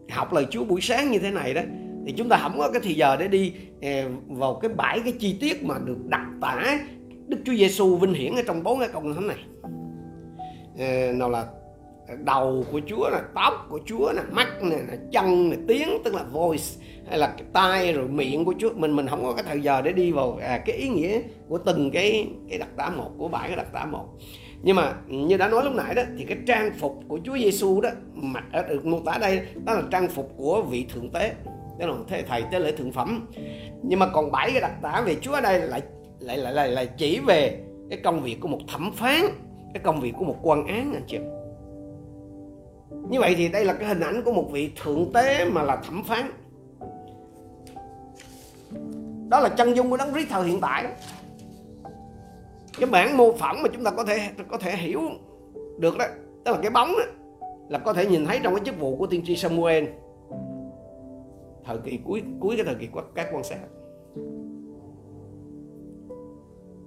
học 0.09 0.33
lời 0.33 0.45
Chúa 0.50 0.63
buổi 0.63 0.81
sáng 0.81 1.12
như 1.12 1.19
thế 1.19 1.31
này 1.31 1.53
đó 1.53 1.62
thì 2.05 2.13
chúng 2.17 2.29
ta 2.29 2.38
không 2.38 2.57
có 2.57 2.69
cái 2.71 2.81
thời 2.83 2.93
giờ 2.93 3.15
để 3.15 3.27
đi 3.27 3.53
à, 3.81 4.09
vào 4.27 4.55
cái 4.55 4.71
bãi 4.74 5.00
cái 5.00 5.13
chi 5.19 5.38
tiết 5.39 5.63
mà 5.63 5.75
được 5.86 6.05
đặc 6.05 6.27
tả 6.41 6.79
Đức 7.27 7.38
Chúa 7.45 7.53
Giêsu 7.53 7.95
vinh 7.95 8.13
hiển 8.13 8.36
ở 8.36 8.41
trong 8.47 8.63
bốn 8.63 8.79
cái 8.79 8.89
câu 8.93 9.01
thánh 9.13 9.27
này. 9.27 9.38
À, 10.77 11.12
nào 11.15 11.29
là 11.29 11.45
đầu 12.15 12.65
của 12.71 12.81
Chúa 12.87 13.09
là 13.09 13.21
tóc 13.35 13.67
của 13.69 13.79
Chúa 13.85 14.11
là 14.11 14.23
mắt 14.31 14.63
này 14.63 14.79
là 14.87 14.97
chân 15.11 15.49
này 15.49 15.59
tiếng 15.67 15.89
tức 16.03 16.13
là 16.15 16.23
voice 16.23 16.65
hay 17.09 17.17
là 17.17 17.27
cái 17.27 17.47
tai 17.53 17.93
rồi 17.93 18.07
miệng 18.07 18.45
của 18.45 18.53
Chúa. 18.59 18.69
Mình 18.75 18.95
mình 18.95 19.07
không 19.07 19.23
có 19.23 19.33
cái 19.33 19.43
thời 19.47 19.61
giờ 19.61 19.81
để 19.81 19.91
đi 19.91 20.11
vào 20.11 20.39
à, 20.41 20.57
cái 20.65 20.75
ý 20.75 20.89
nghĩa 20.89 21.19
của 21.47 21.57
từng 21.57 21.91
cái 21.91 22.27
cái 22.49 22.59
đặc 22.59 22.69
tả 22.77 22.89
một 22.89 23.11
của 23.17 23.27
bảy 23.27 23.47
cái 23.47 23.57
đặc 23.57 23.67
tả 23.73 23.85
một. 23.85 24.05
Nhưng 24.61 24.75
mà 24.75 24.93
như 25.07 25.37
đã 25.37 25.47
nói 25.47 25.63
lúc 25.63 25.73
nãy 25.73 25.95
đó 25.95 26.03
thì 26.17 26.25
cái 26.25 26.37
trang 26.47 26.71
phục 26.79 26.99
của 27.07 27.19
Chúa 27.23 27.37
Giêsu 27.37 27.81
đó 27.81 27.89
mặc 28.13 28.43
được 28.69 28.85
mô 28.85 28.99
tả 28.99 29.17
đây 29.21 29.41
đó 29.65 29.73
là 29.73 29.81
trang 29.91 30.07
phục 30.07 30.33
của 30.37 30.61
vị 30.61 30.85
thượng 30.93 31.09
tế 31.09 31.33
đó 31.79 31.87
là 31.87 31.95
thế 32.07 32.23
thầy 32.27 32.43
tế 32.51 32.59
lễ 32.59 32.71
thượng 32.71 32.91
phẩm. 32.91 33.27
Nhưng 33.83 33.99
mà 33.99 34.07
còn 34.07 34.31
bảy 34.31 34.51
cái 34.51 34.61
đặc 34.61 34.73
tả 34.81 35.01
về 35.01 35.15
Chúa 35.21 35.33
ở 35.33 35.41
đây 35.41 35.59
lại 35.59 35.81
lại 36.19 36.37
lại 36.37 36.53
lại, 36.53 36.67
lại 36.67 36.89
chỉ 36.97 37.19
về 37.19 37.59
cái 37.89 37.99
công 38.03 38.21
việc 38.21 38.37
của 38.39 38.47
một 38.47 38.59
thẩm 38.67 38.91
phán 38.91 39.21
cái 39.73 39.83
công 39.83 40.01
việc 40.01 40.13
của 40.17 40.25
một 40.25 40.35
quan 40.41 40.67
án 40.67 40.93
anh 40.93 41.03
chị 41.07 41.17
như 42.89 43.20
vậy 43.20 43.36
thì 43.38 43.50
đây 43.50 43.65
là 43.65 43.74
cái 43.74 43.88
hình 43.88 44.00
ảnh 44.00 44.22
của 44.25 44.32
một 44.32 44.50
vị 44.51 44.72
thượng 44.84 45.12
tế 45.13 45.46
mà 45.46 45.63
là 45.63 45.75
thẩm 45.75 46.03
phán. 46.03 46.32
Đó 49.29 49.39
là 49.39 49.50
chân 49.50 49.75
dung 49.75 49.89
của 49.89 49.98
đấng 49.98 50.13
Christ 50.13 50.29
thời 50.29 50.48
hiện 50.48 50.62
tại. 50.62 50.84
Đó 50.84 50.89
cái 52.79 52.89
bản 52.89 53.17
mô 53.17 53.32
phỏng 53.32 53.62
mà 53.62 53.70
chúng 53.74 53.84
ta 53.84 53.91
có 53.91 54.03
thể 54.03 54.20
có 54.48 54.58
thể 54.58 54.75
hiểu 54.75 55.01
được 55.77 55.98
đó 55.98 56.06
đó 56.46 56.51
là 56.51 56.58
cái 56.62 56.72
bóng 56.72 56.88
đó, 56.88 57.03
là 57.70 57.79
có 57.79 57.94
thể 57.94 58.06
nhìn 58.06 58.25
thấy 58.25 58.39
trong 58.44 58.56
cái 58.56 58.65
chức 58.65 58.79
vụ 58.79 58.96
của 58.96 59.08
tiên 59.08 59.22
tri 59.25 59.36
Samuel. 59.36 59.86
Thời 61.65 61.77
kỳ 61.77 62.00
cuối 62.06 62.24
cuối 62.39 62.56
cái 62.56 62.65
thời 62.65 62.75
kỳ 62.75 62.88
của 62.88 63.03
các 63.15 63.27
quan 63.34 63.44
sát. 63.44 63.58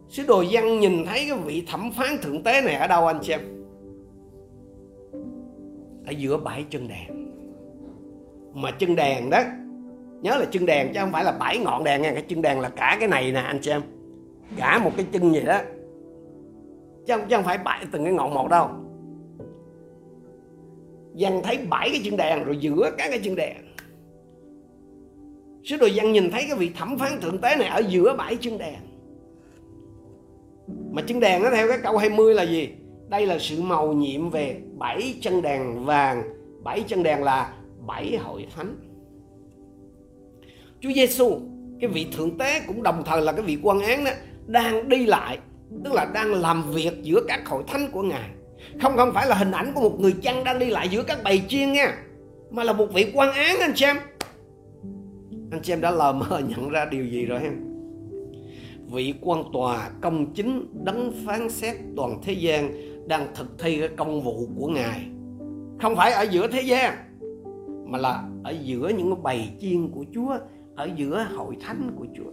Sứ 0.09 0.23
đồ 0.29 0.43
dân 0.43 0.81
nhìn 0.81 1.05
thấy 1.07 1.27
cái 1.29 1.39
vị 1.39 1.67
thẩm 1.69 1.93
phán 1.93 2.19
thượng 2.23 2.43
tế 2.43 2.61
này 2.61 2.75
ở 2.75 2.87
đâu 2.87 3.07
anh 3.07 3.23
xem 3.23 3.60
ở 6.11 6.13
giữa 6.19 6.37
bãi 6.37 6.65
chân 6.71 6.89
đèn. 6.89 7.31
Mà 8.55 8.71
chân 8.71 8.97
đèn 8.97 9.31
đó 9.31 9.43
nhớ 10.23 10.37
là 10.37 10.45
chân 10.51 10.67
đèn 10.67 10.93
chứ 10.95 11.01
không 11.01 11.13
phải 11.13 11.25
là 11.25 11.33
bảy 11.33 11.59
ngọn 11.59 11.85
đèn 11.85 12.03
nha. 12.03 12.13
Cái 12.13 12.25
chân 12.29 12.43
đèn 12.43 12.61
là 12.61 12.69
cả 12.69 12.97
cái 13.01 13.09
này 13.09 13.33
nè 13.33 13.41
anh 13.41 13.63
xem 13.63 13.83
cả 14.57 14.79
một 14.79 14.91
cái 14.97 15.07
chân 15.13 15.35
gì 15.35 15.41
đó. 15.41 15.61
Chứ 17.07 17.17
không, 17.17 17.29
chứ 17.29 17.37
không 17.37 17.45
phải 17.45 17.59
bảy 17.59 17.85
từng 17.93 18.05
cái 18.05 18.13
ngọn 18.13 18.35
một 18.35 18.49
đâu. 18.49 18.69
Văn 21.19 21.41
thấy 21.45 21.59
bảy 21.71 21.91
cái 21.93 22.01
chân 22.05 22.17
đèn 22.17 22.45
rồi 22.45 22.57
giữa 22.57 22.91
các 22.99 23.09
cái 23.11 23.21
chân 23.23 23.35
đèn. 23.35 23.57
Sứ 25.65 25.77
đồ 25.77 25.89
văn 25.95 26.13
nhìn 26.13 26.31
thấy 26.31 26.45
cái 26.49 26.59
vị 26.59 26.71
thẩm 26.77 26.99
phán 26.99 27.21
thượng 27.21 27.39
tế 27.39 27.57
này 27.57 27.69
ở 27.69 27.83
giữa 27.89 28.15
bảy 28.19 28.37
chân 28.37 28.59
đèn. 28.59 28.79
Mà 30.91 31.03
chân 31.07 31.21
đèn 31.21 31.43
nó 31.43 31.51
theo 31.51 31.69
cái 31.69 31.79
câu 31.83 31.97
20 31.97 32.35
là 32.35 32.43
gì? 32.43 32.69
Đây 33.11 33.27
là 33.27 33.39
sự 33.39 33.63
màu 33.63 33.93
nhiệm 33.93 34.31
về 34.31 34.61
bảy 34.79 35.15
chân 35.21 35.43
đèn 35.43 35.85
vàng. 35.85 36.23
Bảy 36.65 36.83
chân 36.87 37.03
đèn 37.03 37.23
là 37.23 37.53
bảy 37.87 38.17
hội 38.17 38.47
thánh. 38.57 38.77
Chúa 40.81 40.91
Giêsu 40.95 41.41
cái 41.81 41.91
vị 41.91 42.07
thượng 42.17 42.39
tế 42.39 42.61
cũng 42.67 42.83
đồng 42.83 43.03
thời 43.07 43.23
là 43.23 43.33
cái 43.33 43.43
vị 43.43 43.59
quan 43.63 43.81
án 43.81 44.05
đó, 44.05 44.11
đang 44.47 44.89
đi 44.89 45.07
lại, 45.07 45.39
tức 45.85 45.93
là 45.93 46.05
đang 46.15 46.35
làm 46.35 46.63
việc 46.73 47.03
giữa 47.03 47.21
các 47.29 47.49
hội 47.49 47.63
thánh 47.67 47.89
của 47.93 48.03
ngài. 48.03 48.31
Không 48.83 48.97
không 48.97 49.13
phải 49.15 49.27
là 49.27 49.35
hình 49.35 49.51
ảnh 49.51 49.73
của 49.75 49.81
một 49.81 50.01
người 50.01 50.15
chăn 50.23 50.45
đang 50.45 50.59
đi 50.59 50.71
lại 50.71 50.89
giữa 50.89 51.03
các 51.03 51.19
bầy 51.25 51.43
chiên 51.49 51.73
nha, 51.73 51.97
mà 52.51 52.65
là 52.65 52.73
một 52.73 52.87
vị 52.93 53.13
quan 53.15 53.33
án, 53.33 53.57
anh 53.61 53.77
xem. 53.77 53.97
Anh 55.51 55.63
xem 55.63 55.81
đã 55.81 55.91
lờ 55.91 56.13
mờ 56.13 56.39
nhận 56.49 56.69
ra 56.69 56.85
điều 56.85 57.05
gì 57.07 57.25
rồi 57.25 57.41
em 57.43 57.71
vị 58.93 59.15
quan 59.21 59.45
tòa 59.53 59.91
công 60.01 60.35
chính 60.35 60.67
đấng 60.85 61.13
phán 61.27 61.51
xét 61.51 61.77
toàn 61.97 62.19
thế 62.23 62.33
gian 62.33 62.90
đang 63.11 63.35
thực 63.35 63.59
thi 63.59 63.79
cái 63.81 63.89
công 63.97 64.23
vụ 64.23 64.49
của 64.57 64.67
ngài. 64.67 65.01
Không 65.83 65.97
phải 65.97 66.13
ở 66.13 66.23
giữa 66.23 66.47
thế 66.47 66.63
gian, 66.63 66.95
mà 67.87 67.99
là 67.99 68.23
ở 68.45 68.55
giữa 68.63 68.89
những 68.89 69.23
bầy 69.23 69.49
chiên 69.61 69.89
của 69.89 70.05
Chúa, 70.15 70.39
ở 70.77 70.89
giữa 70.97 71.27
hội 71.37 71.57
thánh 71.61 71.91
của 71.97 72.07
Chúa. 72.17 72.31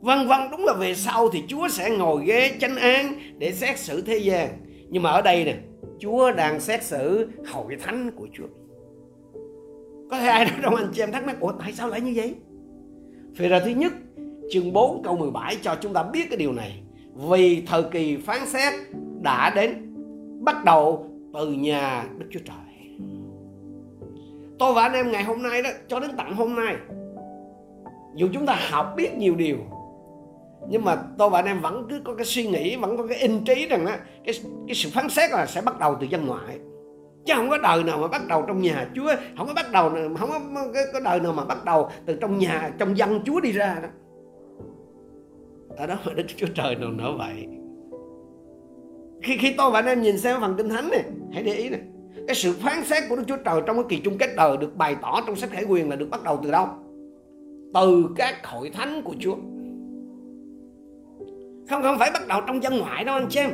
Vân 0.00 0.28
vân 0.28 0.40
đúng 0.50 0.64
là 0.64 0.74
về 0.74 0.94
sau 0.94 1.28
thì 1.28 1.42
Chúa 1.48 1.68
sẽ 1.68 1.90
ngồi 1.90 2.24
ghế 2.26 2.56
chánh 2.60 2.76
án 2.76 3.14
để 3.38 3.52
xét 3.52 3.78
xử 3.78 4.02
thế 4.02 4.18
gian. 4.18 4.48
Nhưng 4.88 5.02
mà 5.02 5.10
ở 5.10 5.22
đây 5.22 5.44
nè, 5.44 5.56
Chúa 5.98 6.32
đang 6.32 6.60
xét 6.60 6.82
xử 6.82 7.28
hội 7.52 7.76
thánh 7.82 8.10
của 8.16 8.26
Chúa. 8.32 8.46
Có 10.10 10.18
thể 10.20 10.26
ai 10.26 10.44
đó 10.44 10.50
trong 10.62 10.74
anh 10.74 10.90
chị 10.92 11.02
em 11.02 11.12
thắc 11.12 11.26
mắc, 11.26 11.40
Ủa, 11.40 11.52
tại 11.52 11.72
sao 11.72 11.88
lại 11.88 12.00
như 12.00 12.12
vậy? 12.16 12.34
Vì 13.36 13.48
ra 13.48 13.60
thứ 13.64 13.70
nhất, 13.70 13.92
chương 14.50 14.72
4 14.72 15.02
câu 15.02 15.16
17 15.16 15.56
cho 15.62 15.76
chúng 15.80 15.92
ta 15.92 16.02
biết 16.02 16.26
cái 16.30 16.36
điều 16.36 16.52
này. 16.52 16.82
Vì 17.14 17.62
thời 17.66 17.82
kỳ 17.82 18.16
phán 18.16 18.46
xét 18.46 18.74
đã 19.22 19.52
đến 19.54 19.94
Bắt 20.44 20.64
đầu 20.64 21.06
từ 21.34 21.52
nhà 21.52 22.04
Đức 22.18 22.26
Chúa 22.30 22.40
Trời. 22.44 22.96
Tôi 24.58 24.74
và 24.74 24.82
anh 24.82 24.92
em 24.92 25.12
ngày 25.12 25.24
hôm 25.24 25.42
nay 25.42 25.62
đó 25.62 25.70
Cho 25.88 26.00
đến 26.00 26.10
tận 26.16 26.32
hôm 26.34 26.54
nay 26.54 26.76
Dù 28.14 28.28
chúng 28.32 28.46
ta 28.46 28.56
học 28.70 28.92
biết 28.96 29.16
nhiều 29.16 29.34
điều 29.34 29.56
nhưng 30.68 30.84
mà 30.84 30.96
tôi 31.18 31.30
và 31.30 31.38
anh 31.38 31.46
em 31.46 31.60
vẫn 31.60 31.86
cứ 31.90 32.00
có 32.04 32.14
cái 32.14 32.24
suy 32.24 32.46
nghĩ 32.46 32.76
vẫn 32.76 32.96
có 32.96 33.06
cái 33.06 33.18
in 33.18 33.44
trí 33.44 33.66
rằng 33.66 33.86
đó 33.86 33.92
cái 34.24 34.34
cái 34.66 34.74
sự 34.74 34.90
phán 34.92 35.08
xét 35.08 35.30
là 35.30 35.46
sẽ 35.46 35.60
bắt 35.60 35.78
đầu 35.80 35.96
từ 36.00 36.06
dân 36.06 36.26
ngoại. 36.26 36.58
Chứ 37.26 37.34
không 37.36 37.50
có 37.50 37.58
đời 37.58 37.84
nào 37.84 37.98
mà 37.98 38.08
bắt 38.08 38.26
đầu 38.28 38.44
trong 38.46 38.62
nhà 38.62 38.88
Chúa 38.94 39.14
không 39.38 39.46
có 39.46 39.54
bắt 39.54 39.72
đầu 39.72 39.90
không 40.18 40.30
có 40.54 40.66
cái, 40.74 41.02
đời 41.04 41.20
nào 41.20 41.32
mà 41.32 41.44
bắt 41.44 41.64
đầu 41.64 41.90
từ 42.06 42.16
trong 42.20 42.38
nhà 42.38 42.70
trong 42.78 42.98
dân 42.98 43.20
Chúa 43.24 43.40
đi 43.40 43.52
ra 43.52 43.78
đó. 43.82 43.88
Ở 45.76 45.86
đó 45.86 45.98
mà 46.06 46.12
Đức 46.12 46.24
Chúa 46.36 46.46
Trời 46.54 46.74
nào 46.74 46.90
nữa 46.90 47.14
vậy 47.18 47.46
khi 49.22 49.36
khi 49.36 49.54
tôi 49.58 49.70
và 49.70 49.78
anh 49.78 49.86
em 49.86 50.02
nhìn 50.02 50.18
xem 50.18 50.40
phần 50.40 50.54
kinh 50.56 50.68
thánh 50.68 50.90
này, 50.90 51.04
hãy 51.32 51.42
để 51.42 51.54
ý 51.54 51.68
này. 51.68 51.80
Cái 52.26 52.36
sự 52.36 52.52
phán 52.52 52.84
xét 52.84 53.04
của 53.08 53.16
Đức 53.16 53.22
Chúa 53.26 53.36
Trời 53.36 53.60
trong 53.66 53.76
cái 53.76 53.84
kỳ 53.88 54.00
chung 54.04 54.18
kết 54.18 54.30
đời 54.36 54.56
được 54.56 54.76
bày 54.76 54.96
tỏ 55.02 55.20
trong 55.26 55.36
sách 55.36 55.50
Khải 55.50 55.64
Quyền 55.64 55.90
là 55.90 55.96
được 55.96 56.10
bắt 56.10 56.22
đầu 56.22 56.40
từ 56.42 56.50
đâu? 56.50 56.68
Từ 57.74 58.08
các 58.16 58.46
hội 58.46 58.70
thánh 58.70 59.02
của 59.02 59.14
Chúa. 59.20 59.36
Không 61.70 61.82
không 61.82 61.98
phải 61.98 62.10
bắt 62.10 62.26
đầu 62.28 62.40
trong 62.46 62.62
dân 62.62 62.78
ngoại 62.78 63.04
đâu 63.04 63.14
anh 63.14 63.30
xem 63.30 63.50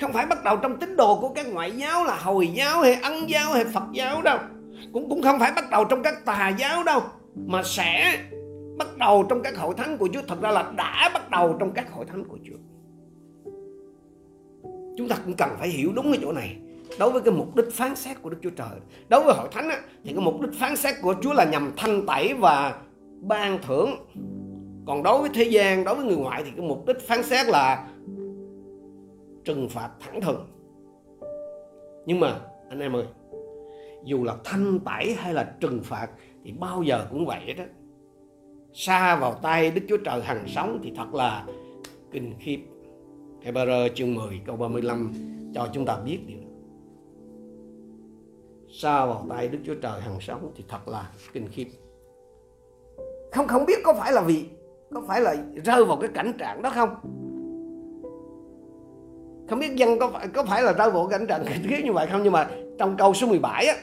không 0.00 0.12
phải 0.12 0.26
bắt 0.26 0.44
đầu 0.44 0.56
trong 0.56 0.76
tín 0.76 0.96
đồ 0.96 1.20
của 1.20 1.28
các 1.28 1.46
ngoại 1.52 1.72
giáo 1.72 2.04
là 2.04 2.16
hồi 2.16 2.48
giáo 2.48 2.80
hay 2.80 2.94
ân 3.02 3.30
giáo 3.30 3.52
hay 3.52 3.64
phật 3.64 3.84
giáo 3.92 4.22
đâu. 4.22 4.38
Cũng 4.92 5.08
cũng 5.08 5.22
không 5.22 5.38
phải 5.38 5.52
bắt 5.56 5.64
đầu 5.70 5.84
trong 5.84 6.02
các 6.02 6.24
tà 6.24 6.48
giáo 6.48 6.84
đâu, 6.84 7.00
mà 7.46 7.62
sẽ 7.62 8.18
bắt 8.78 8.98
đầu 8.98 9.26
trong 9.28 9.42
các 9.42 9.56
hội 9.56 9.74
thánh 9.74 9.98
của 9.98 10.08
Chúa. 10.12 10.20
Thật 10.28 10.40
ra 10.42 10.50
là 10.50 10.72
đã 10.76 11.10
bắt 11.14 11.30
đầu 11.30 11.56
trong 11.60 11.70
các 11.70 11.92
hội 11.92 12.04
thánh 12.04 12.24
của 12.24 12.38
Chúa 12.48 12.56
chúng 14.98 15.08
ta 15.08 15.16
cũng 15.24 15.34
cần 15.34 15.50
phải 15.58 15.68
hiểu 15.68 15.92
đúng 15.92 16.12
cái 16.12 16.18
chỗ 16.22 16.32
này. 16.32 16.56
Đối 16.98 17.10
với 17.10 17.22
cái 17.22 17.34
mục 17.34 17.56
đích 17.56 17.72
phán 17.72 17.96
xét 17.96 18.22
của 18.22 18.30
Đức 18.30 18.36
Chúa 18.42 18.50
Trời. 18.50 18.78
Đối 19.08 19.24
với 19.24 19.34
hội 19.34 19.48
thánh 19.52 19.68
á, 19.68 19.80
thì 20.04 20.12
cái 20.12 20.24
mục 20.24 20.40
đích 20.40 20.54
phán 20.54 20.76
xét 20.76 20.94
của 21.02 21.14
Chúa 21.22 21.32
là 21.32 21.44
nhằm 21.44 21.72
thanh 21.76 22.06
tẩy 22.06 22.34
và 22.34 22.82
ban 23.20 23.58
thưởng. 23.62 23.90
Còn 24.86 25.02
đối 25.02 25.20
với 25.20 25.30
thế 25.34 25.44
gian 25.44 25.84
đối 25.84 25.94
với 25.94 26.04
người 26.04 26.16
ngoại 26.16 26.42
thì 26.44 26.50
cái 26.56 26.66
mục 26.66 26.86
đích 26.86 27.00
phán 27.00 27.22
xét 27.22 27.46
là 27.46 27.88
trừng 29.44 29.68
phạt 29.68 29.90
thẳng 30.00 30.20
thừng. 30.20 30.46
Nhưng 32.06 32.20
mà 32.20 32.40
anh 32.70 32.80
em 32.80 32.96
ơi 32.96 33.04
dù 34.04 34.24
là 34.24 34.36
thanh 34.44 34.78
tẩy 34.80 35.14
hay 35.14 35.34
là 35.34 35.54
trừng 35.60 35.80
phạt 35.82 36.10
thì 36.44 36.52
bao 36.52 36.82
giờ 36.82 37.06
cũng 37.10 37.26
vậy 37.26 37.54
đó. 37.54 37.64
Xa 38.72 39.16
vào 39.16 39.34
tay 39.34 39.70
Đức 39.70 39.82
Chúa 39.88 39.96
Trời 39.96 40.22
hằng 40.22 40.44
sống 40.48 40.80
thì 40.82 40.92
thật 40.96 41.14
là 41.14 41.44
kinh 42.12 42.34
khiếp. 42.38 42.58
Hebrew 43.48 43.88
chương 43.94 44.14
10 44.14 44.40
câu 44.46 44.56
35 44.56 45.12
cho 45.54 45.68
chúng 45.72 45.84
ta 45.84 45.96
biết 46.04 46.18
điều 46.26 46.38
đó. 46.38 46.48
Xa 48.70 49.06
vào 49.06 49.26
tay 49.28 49.48
Đức 49.48 49.58
Chúa 49.66 49.74
Trời 49.74 50.00
hằng 50.00 50.20
sống 50.20 50.52
thì 50.56 50.64
thật 50.68 50.88
là 50.88 51.10
kinh 51.32 51.48
khiếp. 51.48 51.66
Không 53.32 53.46
không 53.46 53.66
biết 53.66 53.78
có 53.84 53.94
phải 53.94 54.12
là 54.12 54.22
vì, 54.22 54.44
có 54.94 55.02
phải 55.08 55.20
là 55.20 55.36
rơi 55.64 55.84
vào 55.84 55.96
cái 55.96 56.10
cảnh 56.14 56.32
trạng 56.38 56.62
đó 56.62 56.70
không? 56.70 56.88
Không 59.48 59.58
biết 59.58 59.74
dân 59.74 59.98
có 59.98 60.08
phải 60.08 60.28
có 60.28 60.44
phải 60.44 60.62
là 60.62 60.72
rơi 60.72 60.90
vào 60.90 61.06
cảnh 61.06 61.26
trạng 61.26 61.44
kinh 61.48 61.68
khiếp 61.68 61.82
như 61.84 61.92
vậy 61.92 62.06
không? 62.12 62.22
Nhưng 62.22 62.32
mà 62.32 62.50
trong 62.78 62.96
câu 62.96 63.14
số 63.14 63.26
17 63.26 63.66
á, 63.66 63.74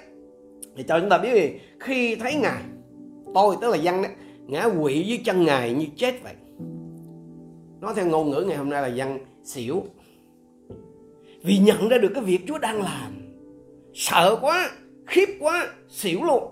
thì 0.75 0.83
cho 0.83 0.99
chúng 0.99 1.09
ta 1.09 1.17
biết 1.17 1.33
gì 1.33 1.59
khi 1.79 2.15
thấy 2.15 2.35
ngài, 2.35 2.63
tôi 3.33 3.55
tức 3.61 3.69
là 3.69 3.77
dân 3.77 4.01
đó, 4.01 4.09
ngã 4.45 4.69
quỵ 4.81 5.03
dưới 5.03 5.21
chân 5.25 5.45
ngài 5.45 5.73
như 5.73 5.85
chết 5.95 6.23
vậy 6.23 6.33
nói 7.81 7.93
theo 7.95 8.07
ngôn 8.07 8.29
ngữ 8.29 8.45
ngày 8.47 8.57
hôm 8.57 8.69
nay 8.69 8.81
là 8.81 8.87
dân 8.87 9.19
xỉu. 9.43 9.83
Vì 11.43 11.57
nhận 11.57 11.89
ra 11.89 11.97
được 11.97 12.11
cái 12.15 12.23
việc 12.23 12.39
Chúa 12.47 12.57
đang 12.57 12.81
làm. 12.81 13.11
Sợ 13.93 14.37
quá 14.41 14.71
khiếp 15.05 15.29
quá 15.39 15.67
xỉu 15.89 16.23
luôn. 16.23 16.43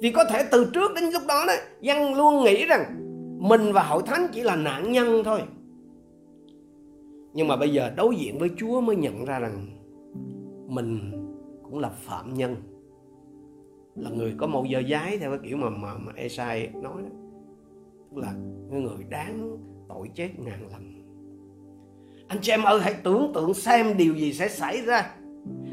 Vì 0.00 0.12
có 0.12 0.24
thể 0.24 0.44
từ 0.50 0.70
trước 0.74 0.94
đến 0.94 1.04
lúc 1.04 1.22
đó 1.28 1.44
đó 1.46 1.52
dân 1.80 2.14
luôn 2.14 2.44
nghĩ 2.44 2.66
rằng 2.66 2.84
mình 3.48 3.72
và 3.72 3.82
hội 3.82 4.02
thánh 4.06 4.26
chỉ 4.32 4.42
là 4.42 4.56
nạn 4.56 4.92
nhân 4.92 5.24
thôi. 5.24 5.40
Nhưng 7.34 7.48
mà 7.48 7.56
bây 7.56 7.72
giờ 7.72 7.90
đối 7.96 8.16
diện 8.16 8.38
với 8.38 8.50
chúa 8.56 8.80
mới 8.80 8.96
nhận 8.96 9.24
ra 9.24 9.38
rằng 9.38 9.66
mình 10.68 11.12
cũng 11.62 11.78
là 11.78 11.88
phạm 11.88 12.34
nhân. 12.34 12.56
Là 13.96 14.10
người 14.10 14.34
có 14.36 14.46
màu 14.46 14.64
giờ 14.64 14.82
giái 14.90 15.18
theo 15.18 15.30
cái 15.30 15.38
kiểu 15.44 15.56
mà 15.56 15.70
mà, 15.70 15.94
mà 15.94 16.12
Esai 16.16 16.68
nói 16.82 17.02
đó 17.02 17.21
là 18.16 18.32
người 18.70 19.04
đáng 19.10 19.56
tội 19.88 20.10
chết 20.14 20.30
ngàn 20.38 20.68
lần 20.72 20.92
anh 22.28 22.38
chị 22.42 22.52
em 22.52 22.62
ơi 22.62 22.80
hãy 22.82 22.94
tưởng 23.02 23.32
tượng 23.34 23.54
xem 23.54 23.96
điều 23.96 24.14
gì 24.14 24.32
sẽ 24.32 24.48
xảy 24.48 24.82
ra 24.82 25.14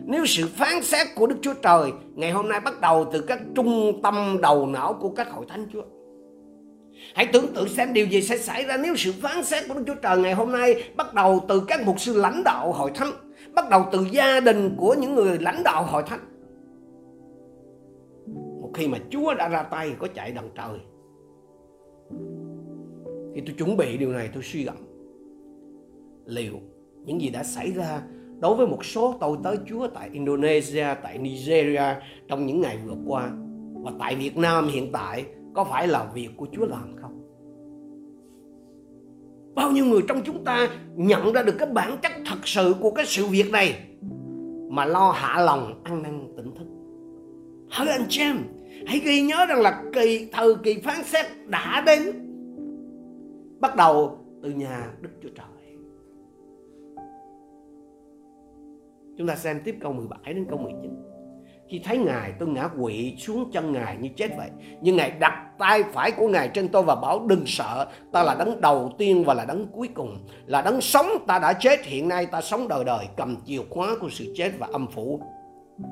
nếu 0.05 0.25
sự 0.25 0.47
phán 0.47 0.83
xét 0.83 1.07
của 1.15 1.27
Đức 1.27 1.35
Chúa 1.41 1.53
Trời 1.53 1.91
ngày 2.15 2.31
hôm 2.31 2.49
nay 2.49 2.59
bắt 2.59 2.81
đầu 2.81 3.09
từ 3.13 3.21
các 3.21 3.39
trung 3.55 3.99
tâm 4.03 4.37
đầu 4.41 4.67
não 4.67 4.93
của 4.93 5.09
các 5.09 5.31
hội 5.31 5.45
thánh 5.49 5.67
Chúa. 5.73 5.81
Hãy 7.15 7.27
tưởng 7.33 7.53
tượng 7.53 7.69
xem 7.69 7.93
điều 7.93 8.05
gì 8.05 8.21
sẽ 8.21 8.37
xảy 8.37 8.65
ra 8.65 8.77
nếu 8.77 8.95
sự 8.95 9.13
phán 9.21 9.43
xét 9.43 9.63
của 9.67 9.73
Đức 9.73 9.83
Chúa 9.87 9.95
Trời 10.01 10.17
ngày 10.17 10.33
hôm 10.33 10.51
nay 10.51 10.83
bắt 10.95 11.13
đầu 11.13 11.45
từ 11.47 11.63
các 11.67 11.85
mục 11.85 11.99
sư 11.99 12.21
lãnh 12.21 12.43
đạo 12.43 12.71
hội 12.71 12.91
thánh, 12.95 13.11
bắt 13.53 13.69
đầu 13.69 13.85
từ 13.91 14.07
gia 14.11 14.39
đình 14.39 14.75
của 14.77 14.95
những 14.99 15.15
người 15.15 15.37
lãnh 15.39 15.63
đạo 15.63 15.83
hội 15.83 16.03
thánh. 16.07 16.19
Một 18.61 18.71
khi 18.73 18.87
mà 18.87 18.97
Chúa 19.09 19.33
đã 19.33 19.47
ra 19.47 19.63
tay 19.63 19.91
có 19.99 20.07
chạy 20.13 20.31
đằng 20.31 20.49
trời. 20.55 20.79
Khi 23.35 23.41
tôi 23.45 23.55
chuẩn 23.57 23.77
bị 23.77 23.97
điều 23.97 24.11
này 24.11 24.29
tôi 24.33 24.43
suy 24.43 24.63
gẫm 24.63 24.75
liệu 26.25 26.53
những 27.05 27.21
gì 27.21 27.29
đã 27.29 27.43
xảy 27.43 27.71
ra 27.71 28.01
đối 28.39 28.55
với 28.55 28.67
một 28.67 28.85
số 28.85 29.15
tôi 29.19 29.37
tới 29.43 29.57
Chúa 29.69 29.87
tại 29.87 30.09
Indonesia, 30.13 30.85
tại 31.03 31.17
Nigeria 31.17 31.95
trong 32.27 32.45
những 32.45 32.61
ngày 32.61 32.77
vừa 32.85 32.95
qua 33.05 33.31
và 33.73 33.91
tại 33.99 34.15
Việt 34.15 34.37
Nam 34.37 34.67
hiện 34.67 34.91
tại 34.91 35.25
có 35.53 35.63
phải 35.63 35.87
là 35.87 36.11
việc 36.13 36.29
của 36.37 36.47
Chúa 36.51 36.65
làm 36.65 36.95
không? 37.01 37.19
Bao 39.55 39.71
nhiêu 39.71 39.85
người 39.85 40.01
trong 40.07 40.21
chúng 40.25 40.43
ta 40.43 40.67
nhận 40.95 41.33
ra 41.33 41.43
được 41.43 41.55
cái 41.59 41.67
bản 41.73 41.97
chất 42.01 42.11
thật 42.25 42.47
sự 42.47 42.75
của 42.81 42.91
cái 42.91 43.05
sự 43.05 43.25
việc 43.25 43.51
này 43.51 43.75
mà 44.69 44.85
lo 44.85 45.11
hạ 45.11 45.41
lòng 45.41 45.81
ăn 45.83 46.03
năn 46.03 46.33
tỉnh 46.37 46.55
thức. 46.55 46.67
Hỡi 47.69 47.87
anh 47.87 48.05
chị 48.09 48.21
em, 48.21 48.37
hãy 48.89 48.99
ghi 48.99 49.21
nhớ 49.21 49.45
rằng 49.45 49.61
là 49.61 49.83
kỳ, 49.93 50.29
thời 50.31 50.55
kỳ 50.63 50.79
phán 50.83 51.03
xét 51.03 51.25
đã 51.45 51.83
đến. 51.85 51.99
Bắt 53.59 53.75
đầu 53.75 54.17
từ 54.43 54.49
nhà 54.49 54.91
Đức 55.01 55.09
Chúa 55.23 55.29
Trời. 55.35 55.75
Chúng 59.17 59.27
ta 59.27 59.35
xem 59.35 59.61
tiếp 59.65 59.75
câu 59.81 59.93
17 59.93 60.33
đến 60.33 60.45
câu 60.49 60.57
19. 60.57 60.91
Khi 61.69 61.81
thấy 61.83 61.97
Ngài, 61.97 62.33
tôi 62.39 62.49
ngã 62.49 62.67
quỵ 62.81 63.15
xuống 63.19 63.51
chân 63.51 63.71
Ngài 63.71 63.97
như 63.97 64.09
chết 64.15 64.29
vậy. 64.37 64.49
Nhưng 64.81 64.95
Ngài 64.95 65.11
đặt 65.11 65.51
tay 65.59 65.83
phải 65.83 66.11
của 66.11 66.27
Ngài 66.27 66.47
trên 66.47 66.67
tôi 66.67 66.83
và 66.83 66.95
bảo, 66.95 67.25
đừng 67.27 67.43
sợ. 67.45 67.87
Ta 68.11 68.23
là 68.23 68.35
đấng 68.35 68.61
đầu 68.61 68.91
tiên 68.97 69.23
và 69.23 69.33
là 69.33 69.45
đấng 69.45 69.67
cuối 69.67 69.89
cùng. 69.93 70.17
Là 70.45 70.61
đấng 70.61 70.81
sống, 70.81 71.07
ta 71.27 71.39
đã 71.39 71.53
chết, 71.53 71.85
hiện 71.85 72.07
nay 72.07 72.25
ta 72.25 72.41
sống 72.41 72.67
đời 72.67 72.83
đời 72.83 73.05
cầm 73.17 73.35
chìa 73.45 73.61
khóa 73.69 73.95
của 74.01 74.09
sự 74.09 74.33
chết 74.35 74.51
và 74.59 74.67
âm 74.71 74.87
phủ. 74.87 75.21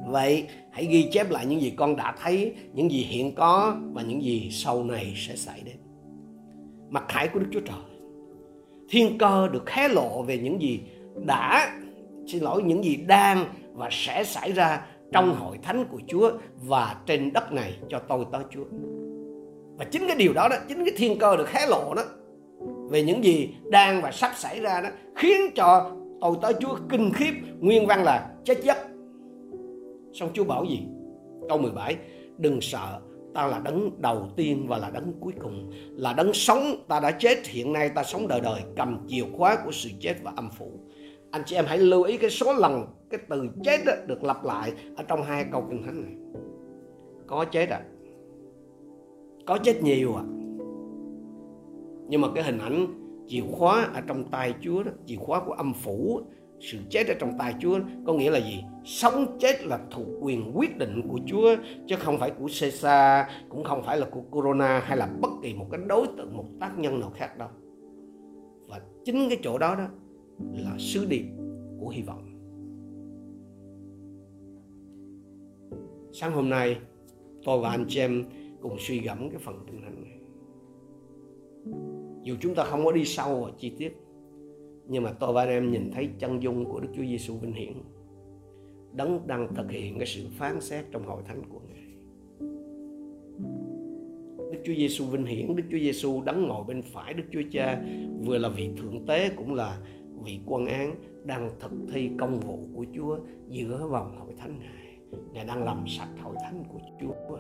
Vậy 0.08 0.48
hãy 0.72 0.86
ghi 0.86 1.10
chép 1.12 1.32
lại 1.32 1.46
những 1.46 1.62
gì 1.62 1.74
con 1.78 1.96
đã 1.96 2.16
thấy, 2.24 2.54
những 2.74 2.92
gì 2.92 3.04
hiện 3.04 3.36
có 3.36 3.76
và 3.94 4.02
những 4.02 4.24
gì 4.24 4.50
sau 4.52 4.84
này 4.84 5.14
sẽ 5.16 5.36
xảy 5.36 5.62
đến. 5.66 5.76
Mặt 6.90 7.06
khải 7.08 7.28
của 7.28 7.40
Đức 7.40 7.48
Chúa 7.52 7.60
Trời. 7.60 8.00
Thiên 8.90 9.18
cơ 9.18 9.48
được 9.48 9.70
hé 9.70 9.88
lộ 9.88 10.22
về 10.22 10.38
những 10.38 10.62
gì 10.62 10.80
đã 11.26 11.78
xin 12.28 12.44
lỗi 12.44 12.64
những 12.64 12.84
gì 12.84 12.96
đang 12.96 13.46
và 13.74 13.90
sẽ 13.92 14.24
xảy 14.24 14.52
ra 14.52 14.86
trong 15.12 15.36
hội 15.36 15.58
thánh 15.62 15.86
của 15.86 16.00
Chúa 16.08 16.32
và 16.56 16.96
trên 17.06 17.34
đất 17.34 17.52
này 17.52 17.78
cho 17.90 18.00
tôi 18.00 18.26
tới 18.32 18.44
Chúa. 18.50 18.66
Và 19.78 19.86
chính 19.86 20.08
cái 20.08 20.16
điều 20.16 20.34
đó 20.34 20.48
đó, 20.50 20.56
chính 20.68 20.86
cái 20.86 20.94
thiên 20.98 21.20
cơ 21.20 21.38
được 21.38 21.52
hé 21.52 21.68
lộ 21.68 21.94
đó 21.94 22.04
về 22.90 23.04
những 23.04 23.24
gì 23.24 23.50
đang 23.72 24.02
và 24.02 24.12
sắp 24.12 24.32
xảy 24.36 24.60
ra 24.60 24.82
đó 24.82 24.90
khiến 25.16 25.42
cho 25.56 25.92
tôi 26.22 26.36
tới 26.42 26.54
Chúa 26.60 26.78
kinh 26.90 27.12
khiếp 27.14 27.34
nguyên 27.60 27.88
văn 27.88 28.04
là 28.04 28.30
chết 28.46 28.64
giấc. 28.64 28.78
Xong 30.14 30.30
Chúa 30.34 30.44
bảo 30.44 30.66
gì? 30.66 30.80
Câu 31.50 31.58
17 31.58 31.96
Đừng 32.38 32.62
sợ 32.62 33.00
ta 33.34 33.48
là 33.48 33.60
đấng 33.60 34.02
đầu 34.02 34.30
tiên 34.36 34.66
và 34.68 34.78
là 34.78 34.90
đấng 34.90 35.14
cuối 35.20 35.34
cùng. 35.40 35.72
Là 35.92 36.14
đấng 36.14 36.34
sống 36.34 36.86
ta 36.88 37.00
đã 37.00 37.12
chết 37.12 37.48
hiện 37.48 37.74
nay 37.74 37.90
ta 37.90 38.04
sống 38.04 38.28
đời 38.28 38.42
đời 38.42 38.62
cầm 38.76 39.08
chìa 39.08 39.24
khóa 39.38 39.58
của 39.66 39.72
sự 39.72 39.90
chết 40.00 40.16
và 40.24 40.34
âm 40.36 40.50
phủ 40.50 40.72
anh 41.32 41.44
chị 41.46 41.56
em 41.56 41.66
hãy 41.68 41.78
lưu 41.78 42.04
ý 42.04 42.18
cái 42.18 42.30
số 42.30 42.54
lần 42.54 42.86
cái 43.10 43.20
từ 43.30 43.50
chết 43.64 43.78
đó 43.86 43.94
được 44.08 44.24
lặp 44.24 44.46
lại 44.46 44.74
ở 44.96 45.04
trong 45.04 45.24
hai 45.24 45.46
câu 45.52 45.68
kinh 45.70 45.84
thánh 45.84 46.02
này. 46.02 46.14
Có 47.28 47.46
chết 47.46 47.70
à? 47.70 47.82
Có 49.46 49.58
chết 49.64 49.84
nhiều 49.84 50.16
à? 50.16 50.24
Nhưng 52.10 52.22
mà 52.22 52.28
cái 52.36 52.44
hình 52.44 52.58
ảnh 52.58 52.88
chìa 53.28 53.42
khóa 53.52 53.90
ở 53.94 54.02
trong 54.08 54.32
tay 54.32 54.54
Chúa 54.62 54.84
đó, 54.84 54.92
chìa 55.06 55.16
khóa 55.16 55.42
của 55.46 55.52
âm 55.52 55.74
phủ 55.74 56.22
sự 56.60 56.78
chết 56.90 57.08
ở 57.08 57.14
trong 57.20 57.38
tay 57.40 57.56
Chúa 57.60 57.80
có 58.06 58.14
nghĩa 58.14 58.32
là 58.32 58.40
gì? 58.40 58.64
Sống 58.86 59.38
chết 59.40 59.64
là 59.64 59.80
thuộc 59.92 60.08
quyền 60.22 60.52
quyết 60.58 60.78
định 60.78 61.02
của 61.10 61.20
Chúa 61.26 61.56
chứ 61.88 61.96
không 61.96 62.18
phải 62.18 62.32
của 62.32 62.48
Caesar, 62.60 63.28
cũng 63.50 63.64
không 63.64 63.84
phải 63.84 63.98
là 63.98 64.08
của 64.12 64.22
Corona 64.22 64.80
hay 64.80 64.98
là 64.98 65.10
bất 65.22 65.32
kỳ 65.44 65.54
một 65.54 65.68
cái 65.72 65.82
đối 65.88 66.08
tượng, 66.18 66.38
một 66.38 66.46
tác 66.60 66.80
nhân 66.80 67.00
nào 67.00 67.12
khác 67.16 67.38
đâu. 67.38 67.50
Và 68.68 68.82
chính 69.06 69.30
cái 69.30 69.38
chỗ 69.44 69.58
đó 69.58 69.76
đó 69.76 69.88
là 70.54 70.76
sứ 70.80 71.06
điệp 71.06 71.26
của 71.80 71.90
hy 71.90 72.02
vọng 72.02 72.28
sáng 76.20 76.32
hôm 76.32 76.50
nay 76.50 76.78
tôi 77.46 77.60
và 77.60 77.70
anh 77.70 77.86
chị 77.88 78.00
em 78.00 78.24
cùng 78.62 78.76
suy 78.80 79.00
gẫm 79.00 79.30
cái 79.30 79.40
phần 79.40 79.56
kinh 79.68 79.82
thánh 79.82 80.04
này 80.04 80.20
dù 82.24 82.36
chúng 82.42 82.56
ta 82.56 82.64
không 82.64 82.86
có 82.86 82.92
đi 82.92 83.06
sâu 83.06 83.42
vào 83.42 83.52
chi 83.58 83.74
tiết 83.78 83.98
nhưng 84.88 85.04
mà 85.04 85.12
tôi 85.12 85.34
và 85.34 85.42
anh 85.42 85.50
em 85.50 85.72
nhìn 85.72 85.92
thấy 85.92 86.10
chân 86.20 86.44
dung 86.44 86.66
của 86.66 86.80
Đức 86.80 86.90
Chúa 86.96 87.04
Giêsu 87.04 87.38
vinh 87.38 87.54
hiển 87.54 87.74
đấng 88.94 89.28
đang 89.28 89.56
thực 89.56 89.72
hiện 89.72 89.98
cái 89.98 90.08
sự 90.08 90.28
phán 90.38 90.62
xét 90.62 90.86
trong 90.92 91.06
hội 91.06 91.22
thánh 91.26 91.42
của 91.50 91.60
Ngài. 91.68 91.84
Đức 94.52 94.60
Chúa 94.66 94.74
Giêsu 94.74 95.06
vinh 95.06 95.26
hiển, 95.26 95.56
Đức 95.56 95.64
Chúa 95.72 95.78
Giêsu 95.78 96.22
đấng 96.22 96.48
ngồi 96.48 96.64
bên 96.64 96.82
phải 96.82 97.14
Đức 97.14 97.24
Chúa 97.32 97.42
Cha 97.52 97.82
vừa 98.26 98.38
là 98.38 98.50
vị 98.50 98.70
thượng 98.78 99.06
tế 99.06 99.30
cũng 99.30 99.54
là 99.54 99.78
vị 100.24 100.40
quân 100.46 100.66
án 100.66 100.96
đang 101.24 101.50
thực 101.60 101.72
thi 101.94 102.10
công 102.18 102.40
vụ 102.40 102.60
của 102.76 102.86
Chúa 102.96 103.18
giữa 103.50 103.88
vòng 103.92 104.18
hội 104.20 104.34
thánh 104.38 104.60
Ngài. 104.60 104.98
Ngài 105.34 105.46
đang 105.46 105.64
làm 105.64 105.84
sạch 105.88 106.10
hội 106.24 106.36
thánh 106.44 106.64
của 106.72 106.80
Chúa 107.02 107.38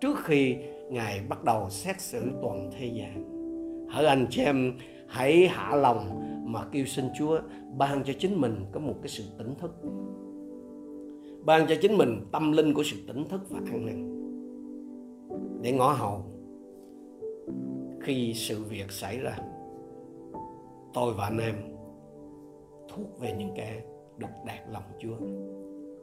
trước 0.00 0.18
khi 0.24 0.56
Ngài 0.90 1.20
bắt 1.28 1.44
đầu 1.44 1.70
xét 1.70 2.00
xử 2.00 2.30
toàn 2.42 2.70
thế 2.78 2.86
gian. 2.86 3.32
Hỡi 3.90 4.06
anh 4.06 4.26
chị 4.30 4.42
em 4.42 4.72
hãy 5.08 5.48
hạ 5.48 5.76
lòng 5.76 6.22
mà 6.44 6.64
kêu 6.72 6.86
xin 6.86 7.04
Chúa 7.18 7.40
ban 7.78 8.04
cho 8.04 8.12
chính 8.18 8.40
mình 8.40 8.54
có 8.72 8.80
một 8.80 8.94
cái 9.02 9.08
sự 9.08 9.24
tỉnh 9.38 9.54
thức. 9.54 9.70
Ban 11.44 11.66
cho 11.68 11.74
chính 11.82 11.98
mình 11.98 12.26
tâm 12.32 12.52
linh 12.52 12.74
của 12.74 12.82
sự 12.82 12.96
tỉnh 13.06 13.24
thức 13.28 13.40
và 13.50 13.60
an 13.66 13.86
ninh. 13.86 14.08
Để 15.62 15.72
ngõ 15.72 15.92
hầu 15.92 16.24
khi 18.00 18.32
sự 18.34 18.62
việc 18.62 18.92
xảy 18.92 19.18
ra 19.18 19.38
tôi 20.94 21.14
và 21.18 21.24
anh 21.24 21.38
em 21.38 21.54
thuộc 22.88 23.20
về 23.20 23.34
những 23.38 23.50
kẻ 23.56 23.82
được 24.18 24.26
đạt 24.46 24.60
lòng 24.70 24.82
Chúa. 24.98 25.16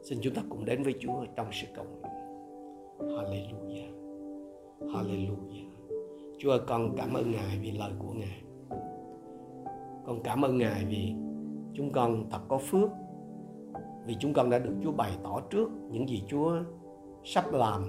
Xin 0.02 0.18
chúng 0.22 0.34
ta 0.34 0.42
cùng 0.48 0.64
đến 0.64 0.82
với 0.82 0.94
Chúa 1.00 1.24
trong 1.36 1.46
sự 1.52 1.66
cầu 1.74 1.84
nguyện. 1.84 2.12
Hallelujah. 2.98 3.90
Hallelujah. 4.80 5.70
Chúa 6.38 6.50
ơi, 6.50 6.60
con 6.66 6.94
cảm 6.96 7.14
ơn 7.14 7.32
Ngài 7.32 7.58
vì 7.62 7.70
lời 7.70 7.92
của 7.98 8.12
Ngài. 8.12 8.42
Con 10.10 10.20
cảm 10.24 10.44
ơn 10.44 10.58
Ngài 10.58 10.84
vì 10.84 11.14
chúng 11.74 11.92
con 11.92 12.30
thật 12.30 12.38
có 12.48 12.58
phước 12.58 12.90
vì 14.06 14.16
chúng 14.20 14.32
con 14.32 14.50
đã 14.50 14.58
được 14.58 14.74
Chúa 14.82 14.92
bày 14.92 15.12
tỏ 15.22 15.40
trước 15.50 15.70
những 15.90 16.08
gì 16.08 16.22
Chúa 16.28 16.56
sắp 17.24 17.52
làm, 17.52 17.82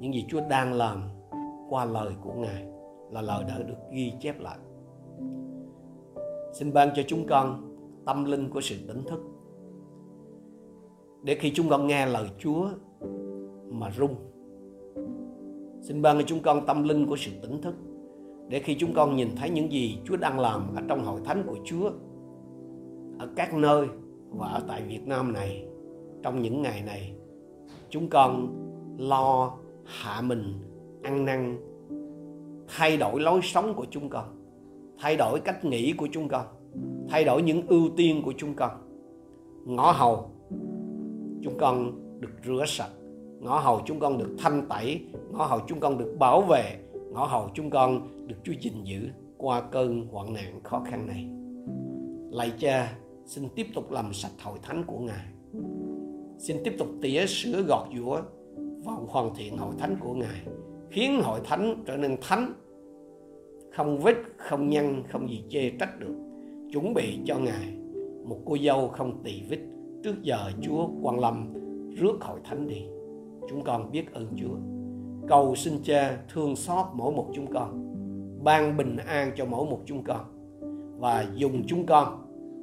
những 0.00 0.14
gì 0.14 0.24
Chúa 0.28 0.40
đang 0.50 0.72
làm 0.72 1.02
qua 1.68 1.84
lời 1.84 2.12
của 2.22 2.32
Ngài 2.32 2.66
là 3.10 3.22
lời 3.22 3.44
đã 3.48 3.58
được 3.58 3.74
ghi 3.92 4.12
chép 4.20 4.40
lại. 4.40 4.58
Xin 6.52 6.72
ban 6.72 6.88
cho 6.96 7.02
chúng 7.06 7.26
con 7.28 7.76
tâm 8.06 8.24
linh 8.24 8.50
của 8.50 8.60
sự 8.60 8.76
tỉnh 8.88 9.04
thức 9.04 9.20
để 11.22 11.36
khi 11.40 11.52
chúng 11.54 11.68
con 11.68 11.86
nghe 11.86 12.06
lời 12.06 12.28
Chúa 12.38 12.68
mà 13.70 13.90
rung 13.90 14.14
xin 15.80 16.02
ban 16.02 16.18
cho 16.18 16.24
chúng 16.26 16.42
con 16.42 16.66
tâm 16.66 16.82
linh 16.82 17.06
của 17.06 17.16
sự 17.16 17.30
tỉnh 17.42 17.62
thức 17.62 17.74
để 18.48 18.58
khi 18.58 18.74
chúng 18.74 18.94
con 18.94 19.16
nhìn 19.16 19.28
thấy 19.36 19.50
những 19.50 19.72
gì 19.72 19.98
Chúa 20.04 20.16
đang 20.16 20.40
làm 20.40 20.74
ở 20.76 20.82
trong 20.88 21.04
hội 21.04 21.20
thánh 21.24 21.44
của 21.46 21.56
Chúa, 21.64 21.90
ở 23.18 23.28
các 23.36 23.54
nơi 23.54 23.86
và 24.30 24.48
ở 24.48 24.62
tại 24.68 24.82
Việt 24.82 25.06
Nam 25.06 25.32
này, 25.32 25.66
trong 26.22 26.42
những 26.42 26.62
ngày 26.62 26.82
này, 26.86 27.14
chúng 27.90 28.08
con 28.08 28.48
lo 28.98 29.56
hạ 29.84 30.20
mình, 30.20 30.60
ăn 31.02 31.24
năn, 31.24 31.58
thay 32.68 32.96
đổi 32.96 33.20
lối 33.20 33.40
sống 33.42 33.74
của 33.74 33.86
chúng 33.90 34.08
con, 34.08 34.24
thay 34.98 35.16
đổi 35.16 35.40
cách 35.40 35.64
nghĩ 35.64 35.92
của 35.92 36.08
chúng 36.12 36.28
con, 36.28 36.46
thay 37.08 37.24
đổi 37.24 37.42
những 37.42 37.66
ưu 37.66 37.88
tiên 37.96 38.22
của 38.24 38.32
chúng 38.36 38.54
con. 38.54 38.70
Ngõ 39.64 39.92
hầu, 39.92 40.30
chúng 41.42 41.58
con 41.58 41.92
được 42.20 42.32
rửa 42.46 42.64
sạch. 42.66 42.90
Ngõ 43.40 43.58
hầu 43.58 43.80
chúng 43.86 44.00
con 44.00 44.18
được 44.18 44.34
thanh 44.38 44.66
tẩy. 44.68 45.00
Ngõ 45.30 45.46
hầu 45.46 45.60
chúng 45.66 45.80
con 45.80 45.98
được 45.98 46.16
bảo 46.18 46.42
vệ 46.42 46.76
ngõ 47.16 47.26
hầu 47.26 47.48
chúng 47.54 47.70
con 47.70 48.08
được 48.26 48.36
Chúa 48.44 48.52
gìn 48.60 48.84
giữ 48.84 49.08
qua 49.38 49.60
cơn 49.60 50.06
hoạn 50.06 50.32
nạn 50.32 50.60
khó 50.62 50.82
khăn 50.86 51.06
này. 51.06 51.28
Lạy 52.30 52.52
cha, 52.58 52.98
xin 53.24 53.48
tiếp 53.54 53.66
tục 53.74 53.90
làm 53.90 54.12
sạch 54.12 54.42
hội 54.42 54.58
thánh 54.62 54.84
của 54.86 54.98
ngài. 54.98 55.26
Xin 56.38 56.56
tiếp 56.64 56.74
tục 56.78 56.88
tỉa 57.02 57.26
sửa 57.26 57.62
gọt 57.62 57.88
giũa 57.96 58.20
và 58.84 58.92
hoàn 59.08 59.34
thiện 59.34 59.56
hội 59.56 59.74
thánh 59.78 59.96
của 60.00 60.14
ngài, 60.14 60.46
khiến 60.90 61.20
hội 61.22 61.40
thánh 61.44 61.84
trở 61.86 61.96
nên 61.96 62.16
thánh. 62.20 62.52
Không 63.72 63.98
vết, 63.98 64.16
không 64.36 64.68
nhăn, 64.68 65.02
không 65.08 65.30
gì 65.30 65.44
chê 65.50 65.70
trách 65.70 66.00
được. 66.00 66.14
Chuẩn 66.72 66.94
bị 66.94 67.18
cho 67.24 67.38
ngài, 67.38 67.76
một 68.24 68.38
cô 68.44 68.56
dâu 68.64 68.88
không 68.88 69.22
tỳ 69.22 69.42
vết 69.50 69.58
trước 70.04 70.22
giờ 70.22 70.50
chúa 70.62 70.88
quan 71.02 71.20
lâm 71.20 71.54
rước 71.94 72.16
hội 72.20 72.40
thánh 72.44 72.68
đi. 72.68 72.82
Chúng 73.48 73.64
con 73.64 73.90
biết 73.90 74.12
ơn 74.12 74.26
chúa 74.36 74.56
cầu 75.28 75.54
xin 75.54 75.72
cha 75.84 76.18
thương 76.32 76.56
xót 76.56 76.86
mỗi 76.94 77.12
một 77.12 77.26
chúng 77.34 77.52
con, 77.52 77.94
ban 78.44 78.76
bình 78.76 78.96
an 78.96 79.32
cho 79.36 79.44
mỗi 79.44 79.66
một 79.66 79.80
chúng 79.86 80.04
con, 80.04 80.24
và 80.98 81.26
dùng 81.34 81.62
chúng 81.66 81.86
con 81.86 82.22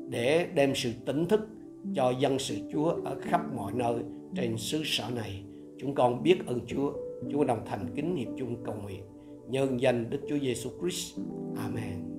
để 0.09 0.47
đem 0.55 0.75
sự 0.75 0.91
tỉnh 1.05 1.25
thức 1.25 1.47
cho 1.95 2.13
dân 2.19 2.39
sự 2.39 2.55
Chúa 2.71 2.89
ở 3.05 3.15
khắp 3.21 3.41
mọi 3.55 3.73
nơi 3.73 3.95
trên 4.35 4.57
xứ 4.57 4.81
sở 4.85 5.03
này. 5.15 5.43
Chúng 5.79 5.95
con 5.95 6.23
biết 6.23 6.47
ơn 6.47 6.59
Chúa. 6.67 6.93
Chúa 7.31 7.43
đồng 7.43 7.65
thành 7.65 7.85
kính 7.95 8.15
hiệp 8.15 8.27
chung 8.37 8.63
cầu 8.63 8.75
nguyện. 8.83 9.03
Nhân 9.49 9.81
danh 9.81 10.09
Đức 10.09 10.19
Chúa 10.29 10.37
Giêsu 10.39 10.69
Christ. 10.81 11.19
Amen. 11.57 12.12